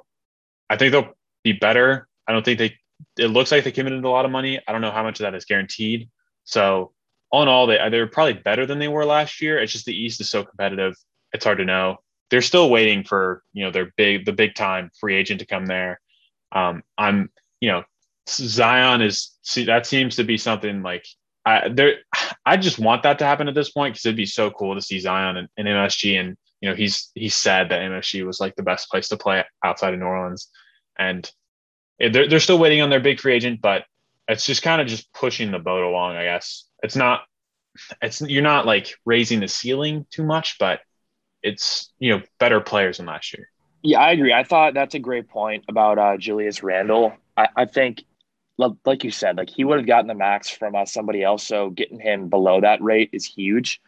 [0.70, 2.08] I think they'll be better.
[2.28, 2.76] I don't think they,
[3.18, 4.60] it looks like they committed a lot of money.
[4.68, 6.10] I don't know how much of that is guaranteed.
[6.44, 6.94] So
[7.32, 9.60] all in all, they, they're probably better than they were last year.
[9.60, 10.96] It's just the East is so competitive.
[11.34, 11.98] It's hard to know.
[12.30, 15.66] They're still waiting for, you know, their big, the big time free agent to come
[15.66, 16.00] there.
[16.52, 17.84] Um, I'm, you know,
[18.28, 21.06] Zion is, see, that seems to be something like
[21.46, 21.96] I there,
[22.46, 24.82] I just want that to happen at this point because it'd be so cool to
[24.82, 28.56] see Zion and, and MSG and you know, he's he said that MSG was like
[28.56, 30.50] the best place to play outside of New Orleans,
[30.98, 31.30] and
[32.00, 33.84] they're they're still waiting on their big free agent, but
[34.28, 36.16] it's just kind of just pushing the boat along.
[36.16, 37.22] I guess it's not
[38.02, 40.82] it's you're not like raising the ceiling too much, but
[41.44, 43.50] it's you know better players than last year.
[43.82, 44.34] Yeah, I agree.
[44.34, 47.14] I thought that's a great point about uh, Julius Randle.
[47.36, 48.04] I, I think,
[48.86, 51.44] like you said, like he would have gotten the max from uh, somebody else.
[51.44, 53.82] So getting him below that rate is huge.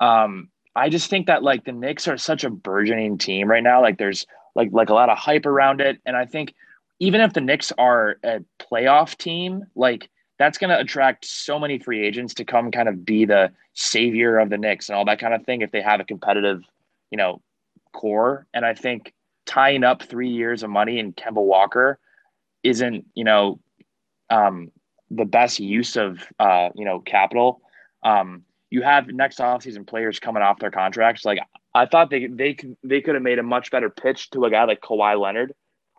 [0.00, 3.80] Um, I just think that like the Knicks are such a burgeoning team right now.
[3.80, 6.54] Like there's like like a lot of hype around it, and I think
[7.00, 10.08] even if the Knicks are a playoff team, like
[10.38, 14.38] that's going to attract so many free agents to come kind of be the savior
[14.38, 16.62] of the Knicks and all that kind of thing if they have a competitive,
[17.10, 17.40] you know,
[17.92, 18.46] core.
[18.52, 19.12] And I think
[19.46, 21.98] tying up three years of money in Kemba Walker
[22.62, 23.60] isn't, you know,
[24.30, 24.72] um,
[25.10, 27.60] the best use of, uh, you know, capital.
[28.02, 28.42] Um,
[28.74, 31.24] you have next offseason players coming off their contracts.
[31.24, 31.38] Like
[31.76, 34.64] I thought they they they could have made a much better pitch to a guy
[34.64, 35.54] like Kawhi Leonard.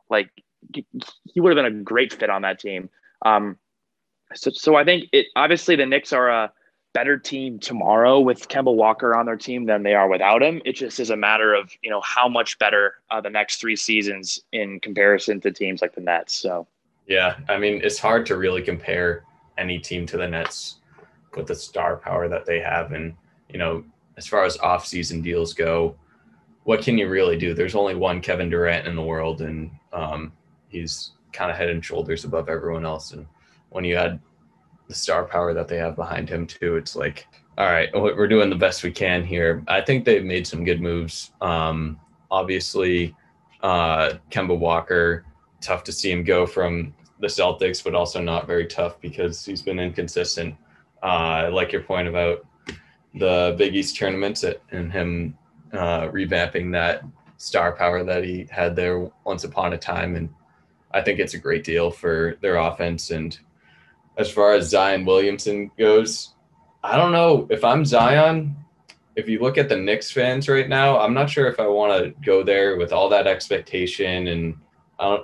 [0.09, 0.29] Like
[0.73, 2.89] he would have been a great fit on that team.
[3.25, 3.57] Um,
[4.33, 6.51] so so I think it obviously the Knicks are a
[6.93, 10.61] better team tomorrow with Kemba Walker on their team than they are without him.
[10.65, 13.77] It just is a matter of you know how much better uh, the next three
[13.77, 16.33] seasons in comparison to teams like the Nets.
[16.33, 16.67] So
[17.07, 19.23] yeah, I mean it's hard to really compare
[19.57, 20.81] any team to the Nets
[21.35, 22.91] with the star power that they have.
[22.91, 23.15] And,
[23.49, 23.83] you know,
[24.17, 25.95] as far as off-season deals go,
[26.63, 27.53] what can you really do?
[27.53, 30.31] There's only one Kevin Durant in the world, and um,
[30.67, 33.11] he's kind of head and shoulders above everyone else.
[33.11, 33.27] And
[33.69, 34.19] when you add
[34.87, 37.27] the star power that they have behind him too, it's like,
[37.57, 39.63] all right, we're doing the best we can here.
[39.67, 41.31] I think they've made some good moves.
[41.39, 41.99] Um,
[42.31, 43.15] obviously,
[43.61, 45.25] uh, Kemba Walker,
[45.61, 49.61] tough to see him go from the Celtics, but also not very tough because he's
[49.61, 50.55] been inconsistent.
[51.03, 51.05] Uh,
[51.45, 52.45] I like your point about
[53.13, 55.37] the Big East tournaments and him
[55.73, 57.03] uh, revamping that
[57.37, 60.15] star power that he had there once upon a time.
[60.15, 60.29] And
[60.93, 63.11] I think it's a great deal for their offense.
[63.11, 63.37] And
[64.17, 66.33] as far as Zion Williamson goes,
[66.83, 68.55] I don't know if I'm Zion.
[69.15, 72.03] If you look at the Knicks fans right now, I'm not sure if I want
[72.03, 74.27] to go there with all that expectation.
[74.27, 74.57] And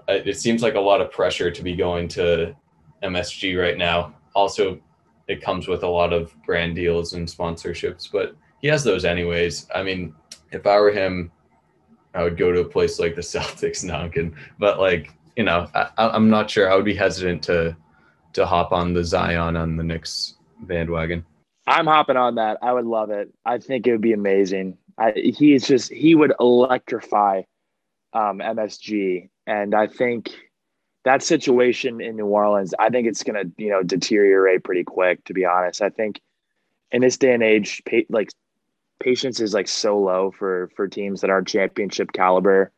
[0.07, 2.55] it seems like a lot of pressure to be going to
[3.03, 4.13] MSG right now.
[4.34, 4.80] Also,
[5.28, 9.67] it comes with a lot of brand deals and sponsorships, but he has those anyways.
[9.74, 10.15] I mean,
[10.51, 11.32] if I were him,
[12.13, 14.36] I would go to a place like the Celtics, Duncan.
[14.59, 16.72] But like, you know, I, I'm not sure.
[16.72, 17.76] I would be hesitant to
[18.34, 21.26] to hop on the Zion on the Knicks bandwagon.
[21.67, 22.57] I'm hopping on that.
[22.61, 23.30] I would love it.
[23.45, 24.78] I think it would be amazing.
[24.97, 27.43] I, he's just he would electrify
[28.13, 30.32] um, MSG, and I think
[31.03, 35.23] that situation in New Orleans, I think it's going to you know deteriorate pretty quick.
[35.25, 36.21] To be honest, I think
[36.91, 38.31] in this day and age, like
[38.99, 42.71] patience is like so low for for teams that aren't championship caliber.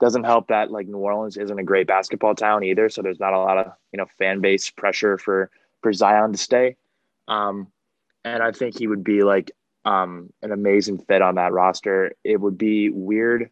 [0.00, 3.32] Doesn't help that like New Orleans isn't a great basketball town either, so there's not
[3.32, 5.50] a lot of you know fan base pressure for
[5.82, 6.76] for Zion to stay.
[7.28, 7.68] Um,
[8.24, 9.52] and I think he would be like
[9.84, 12.12] um, an amazing fit on that roster.
[12.24, 13.50] It would be weird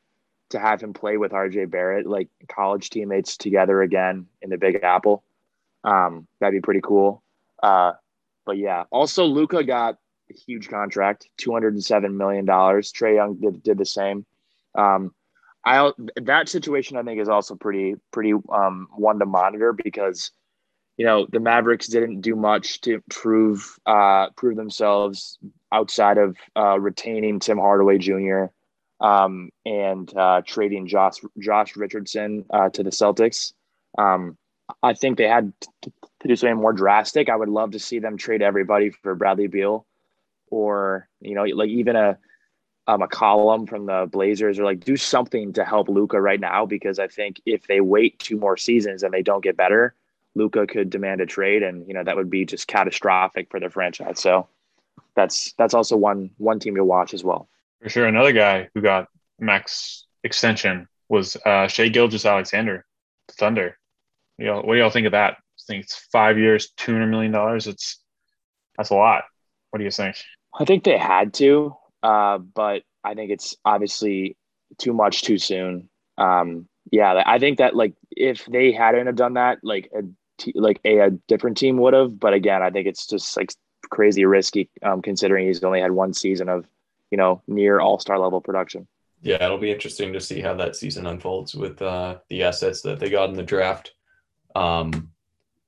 [0.50, 4.80] to have him play with RJ Barrett, like college teammates together again in the Big
[4.82, 5.24] Apple.
[5.84, 7.22] Um, that'd be pretty cool.
[7.62, 7.92] Uh,
[8.44, 9.98] but yeah, also Luka got
[10.30, 12.92] a huge contract, two hundred and seven million dollars.
[12.92, 14.24] Trae Young did, did the same.
[14.74, 15.12] Um,
[15.64, 15.90] I
[16.22, 20.30] that situation I think is also pretty pretty um, one to monitor because
[20.96, 25.38] you know the Mavericks didn't do much to prove uh, prove themselves
[25.72, 28.46] outside of uh, retaining Tim Hardaway Jr.
[29.00, 33.52] Um, and uh, trading Josh Josh Richardson uh, to the Celtics.
[33.98, 34.38] Um,
[34.82, 35.92] I think they had to
[36.26, 37.28] do something more drastic.
[37.28, 39.86] I would love to see them trade everybody for Bradley Beal
[40.50, 42.18] or you know like even a
[42.88, 46.64] um, a McCollum from the Blazers or like do something to help Luka right now
[46.64, 49.94] because I think if they wait two more seasons and they don't get better,
[50.36, 53.70] Luka could demand a trade and you know that would be just catastrophic for their
[53.70, 54.20] franchise.
[54.20, 54.46] So
[55.16, 57.48] that's that's also one one team to watch as well.
[57.82, 59.08] For sure, another guy who got
[59.38, 62.84] max extension was uh, Shai Gilgeous-Alexander,
[63.32, 63.78] Thunder.
[64.38, 65.34] You know, what do y'all think of that?
[65.34, 67.66] I think it's five years, two hundred million dollars.
[67.66, 68.00] It's
[68.76, 69.24] that's a lot.
[69.70, 70.16] What do you think?
[70.58, 74.36] I think they had to, uh, but I think it's obviously
[74.78, 75.88] too much too soon.
[76.18, 80.02] Um, yeah, I think that like if they hadn't have done that, like a
[80.38, 82.18] t- like a, a different team would have.
[82.18, 83.52] But again, I think it's just like
[83.90, 86.66] crazy risky um, considering he's only had one season of
[87.10, 88.86] you know near all star level production.
[89.22, 93.00] Yeah, it'll be interesting to see how that season unfolds with uh, the assets that
[93.00, 93.92] they got in the draft.
[94.54, 95.10] Um,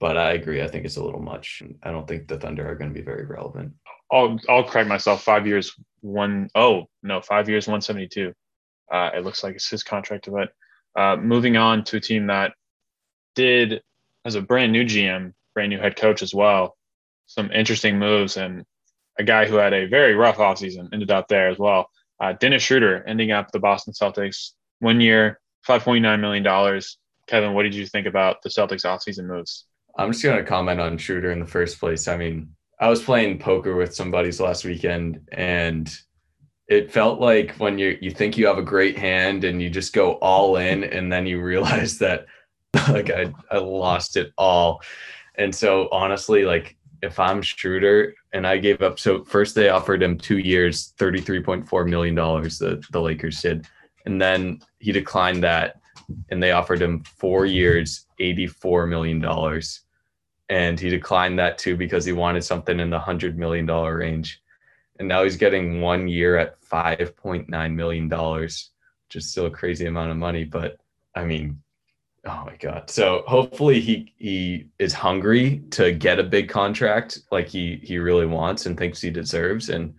[0.00, 0.62] but I agree.
[0.62, 1.62] I think it's a little much.
[1.82, 3.72] I don't think the Thunder are going to be very relevant.
[4.12, 5.22] I'll I'll correct myself.
[5.22, 8.32] Five years, one oh no, five years, one seventy two.
[8.90, 10.28] Uh, it looks like it's his contract.
[10.30, 10.50] But
[11.00, 12.52] uh, moving on to a team that
[13.34, 13.82] did
[14.24, 16.76] as a brand new GM, brand new head coach as well.
[17.26, 18.64] Some interesting moves and
[19.18, 21.90] a guy who had a very rough offseason ended up there as well.
[22.20, 26.98] Uh, Dennis Schroeder ending up the Boston Celtics one year, five point nine million dollars.
[27.26, 29.66] Kevin, what did you think about the Celtics offseason moves?
[29.98, 32.08] I'm just going to comment on Schroeder in the first place.
[32.08, 35.92] I mean, I was playing poker with some buddies last weekend, and
[36.68, 39.92] it felt like when you you think you have a great hand and you just
[39.92, 42.26] go all in, and then you realize that
[42.88, 44.80] like I I lost it all.
[45.34, 50.02] And so honestly, like if I'm Schroeder and I gave up, so first they offered
[50.02, 53.66] him two years, $33.4 million, the, the Lakers did.
[54.06, 55.80] And then he declined that
[56.30, 59.20] and they offered him four years, $84 million
[60.48, 64.42] and he declined that too because he wanted something in the hundred million dollar range.
[64.98, 68.70] And now he's getting one year at five point nine million dollars,
[69.06, 70.44] which is still a crazy amount of money.
[70.44, 70.78] But
[71.14, 71.60] I mean,
[72.26, 72.90] oh my god!
[72.90, 78.26] So hopefully he he is hungry to get a big contract like he he really
[78.26, 79.68] wants and thinks he deserves.
[79.68, 79.94] And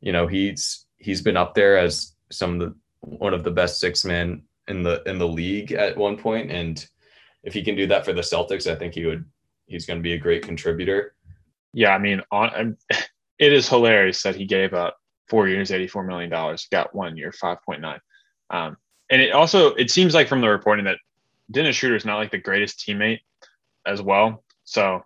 [0.00, 3.80] you know he's he's been up there as some of the one of the best
[3.80, 6.86] six men in the in the league at one point, and
[7.42, 9.24] if he can do that for the Celtics, I think he would
[9.66, 11.14] he's going to be a great contributor.
[11.72, 12.76] Yeah, I mean, on
[13.38, 14.96] it is hilarious that he gave up
[15.28, 18.00] four years, eighty-four million dollars, got one year, five point nine.
[18.50, 18.76] Um,
[19.10, 20.98] and it also it seems like from the reporting that
[21.50, 23.20] Dennis Schroeder is not like the greatest teammate
[23.86, 24.42] as well.
[24.64, 25.04] So,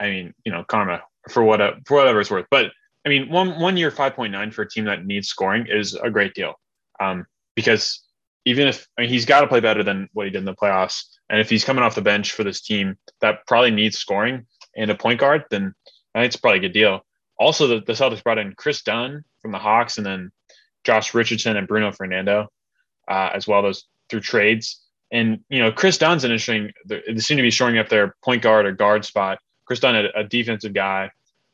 [0.00, 2.46] I mean, you know, karma for what for whatever it's worth.
[2.50, 2.72] But
[3.04, 5.94] I mean, one one year, five point nine for a team that needs scoring is
[5.94, 6.54] a great deal,
[7.00, 8.02] um, because
[8.44, 10.54] even if I mean, he's got to play better than what he did in the
[10.54, 14.46] playoffs, and if he's coming off the bench for this team that probably needs scoring
[14.76, 15.74] and a point guard, then
[16.14, 17.04] I think it's probably a good deal.
[17.38, 20.32] Also, the, the Celtics brought in Kris Dunn from the Hawks, and then
[20.84, 22.48] Josh Richardson and Bruno Fernando
[23.08, 23.62] uh, as well.
[23.62, 26.72] Those through trades, and you know Kris Dunn's an interesting.
[26.86, 29.38] They seem to be showing up their point guard or guard spot.
[29.64, 31.10] Kris Dunn, a, a defensive guy.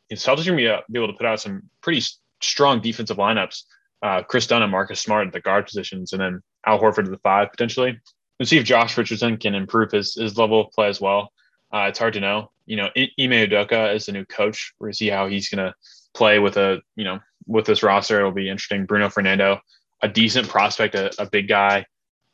[0.09, 2.03] The Celtics are going to be, able to put out some pretty
[2.43, 3.63] strong defensive lineups.
[4.03, 7.11] Uh, Kris Dunn and Marcus Smart at the guard positions, and then Al Horford at
[7.11, 7.99] the five potentially.
[8.39, 11.33] We'll see if Josh Richardson can improve his his level of play as well.
[11.73, 12.51] Uh, it's hard to know.
[12.67, 14.75] You know, Ime Udoka is the new coach.
[14.79, 15.75] We're gonna see how he's gonna
[16.15, 18.19] play with a you know with this roster.
[18.19, 18.87] It'll be interesting.
[18.87, 19.61] Bruno Fernando,
[20.03, 21.87] a decent prospect, a, a big guy.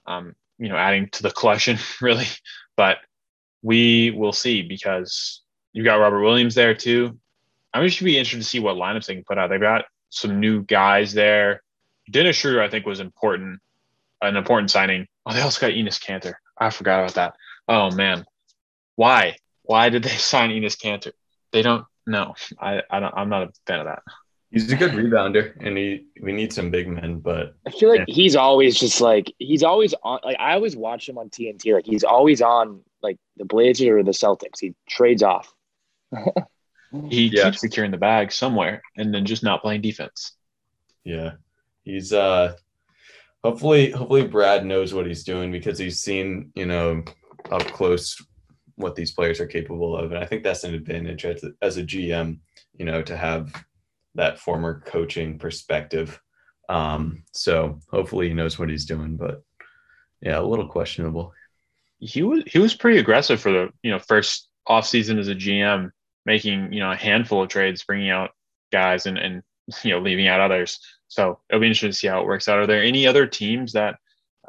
[0.06, 2.26] Um, you know, adding to the collection really,
[2.76, 2.98] but
[3.62, 5.42] we will see because
[5.72, 7.18] you've got Robert Williams there too.
[7.72, 9.50] I'm just be interested to see what lineups they can put out.
[9.50, 11.62] They've got some new guys there.
[12.11, 13.61] Dennis Schroeder, I think, was important,
[14.22, 15.06] an important signing.
[15.26, 16.34] Oh, they also got Enes Kanter.
[16.56, 17.34] I forgot about that.
[17.68, 18.24] Oh man,
[18.96, 19.36] why?
[19.62, 21.12] Why did they sign Enes Kanter?
[21.52, 22.34] They don't know.
[22.59, 24.02] I, I don't, I'm not a fan of that.
[24.51, 27.20] He's a good rebounder, and he we need some big men.
[27.20, 28.14] But I feel like yeah.
[28.14, 30.20] he's always just like he's always on.
[30.24, 31.74] Like I always watch him on TNT.
[31.74, 34.61] Like he's always on like the Blazers or the Celtics.
[34.61, 35.53] He trades off.
[37.09, 37.44] he yeah.
[37.44, 40.34] keeps securing the bag somewhere, and then just not playing defense.
[41.05, 41.32] Yeah,
[41.84, 42.55] he's uh.
[43.44, 47.05] Hopefully, hopefully Brad knows what he's doing because he's seen you know
[47.53, 48.20] up close
[48.74, 51.76] what these players are capable of, and I think that's an advantage as a, as
[51.76, 52.40] a GM.
[52.76, 53.53] You know, to have
[54.18, 56.20] that former coaching perspective.
[56.68, 59.42] Um, so hopefully he knows what he's doing, but
[60.20, 61.32] yeah, a little questionable.
[62.00, 65.34] He was he was pretty aggressive for the you know first off season as a
[65.34, 65.90] GM,
[66.26, 68.30] making you know a handful of trades, bringing out
[68.70, 69.42] guys and and
[69.82, 70.80] you know leaving out others.
[71.06, 72.58] So it'll be interesting to see how it works out.
[72.58, 73.96] Are there any other teams that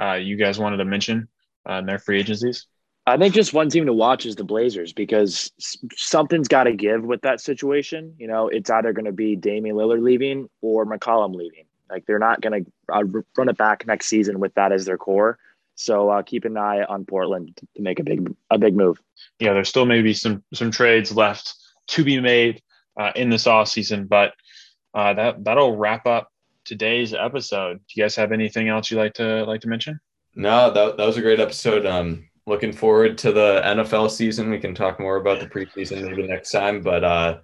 [0.02, 1.30] uh, you guys wanted to mention
[1.70, 2.66] uh, in their free agencies?
[3.10, 5.52] I think just one team to watch is the Blazers because
[5.96, 8.16] something's got to give with that situation.
[8.18, 11.66] You know, it's either going to be Damian Lillard leaving or McCollum leaving.
[11.90, 13.04] Like they're not going to uh,
[13.38, 15.38] run it back next season with that as their core.
[15.76, 19.02] So uh, keep an eye on Portland to make a big a big move.
[19.40, 21.56] Yeah, there's still maybe some some trades left
[21.88, 22.62] to be made
[23.00, 24.34] uh, in this off season, but
[24.94, 26.32] uh, that that'll wrap up
[26.66, 27.78] today's episode.
[27.78, 30.00] Do you guys have anything else you'd like to like to mention?
[30.36, 31.86] No, that, that was a great episode.
[31.86, 34.50] Um, looking forward to the NFL season.
[34.50, 37.38] We can talk more about the preseason maybe next time, but uh,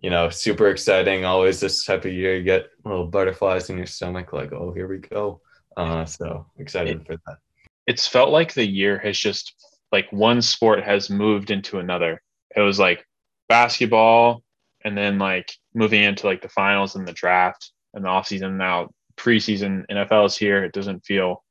[0.00, 1.24] you know, super exciting.
[1.24, 4.88] Always this type of year, you get little butterflies in your stomach, like, oh, here
[4.88, 5.40] we go.
[5.76, 7.38] Uh, so excited it, for that.
[7.86, 9.54] It's felt like the year has just
[9.92, 12.22] like one sport has moved into another.
[12.56, 13.04] It was like
[13.48, 14.42] basketball,
[14.84, 18.56] and then like moving into like the finals and the draft and the offseason.
[18.56, 20.64] Now preseason NFL is here.
[20.64, 21.42] It doesn't feel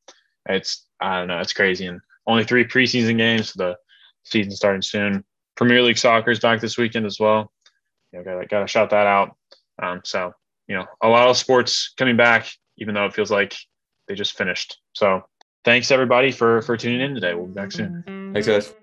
[0.47, 1.87] it's I don't know, it's crazy.
[1.87, 3.53] And only three preseason games.
[3.53, 3.75] The
[4.23, 5.23] season starting soon.
[5.55, 7.51] Premier League soccer is back this weekend as well.
[8.11, 9.35] You know, gotta gotta shout that out.
[9.81, 10.33] Um, so
[10.67, 12.47] you know, a lot of sports coming back,
[12.77, 13.55] even though it feels like
[14.07, 14.77] they just finished.
[14.93, 15.23] So
[15.65, 17.33] thanks everybody for for tuning in today.
[17.33, 18.03] We'll be back soon.
[18.33, 18.73] Thanks guys.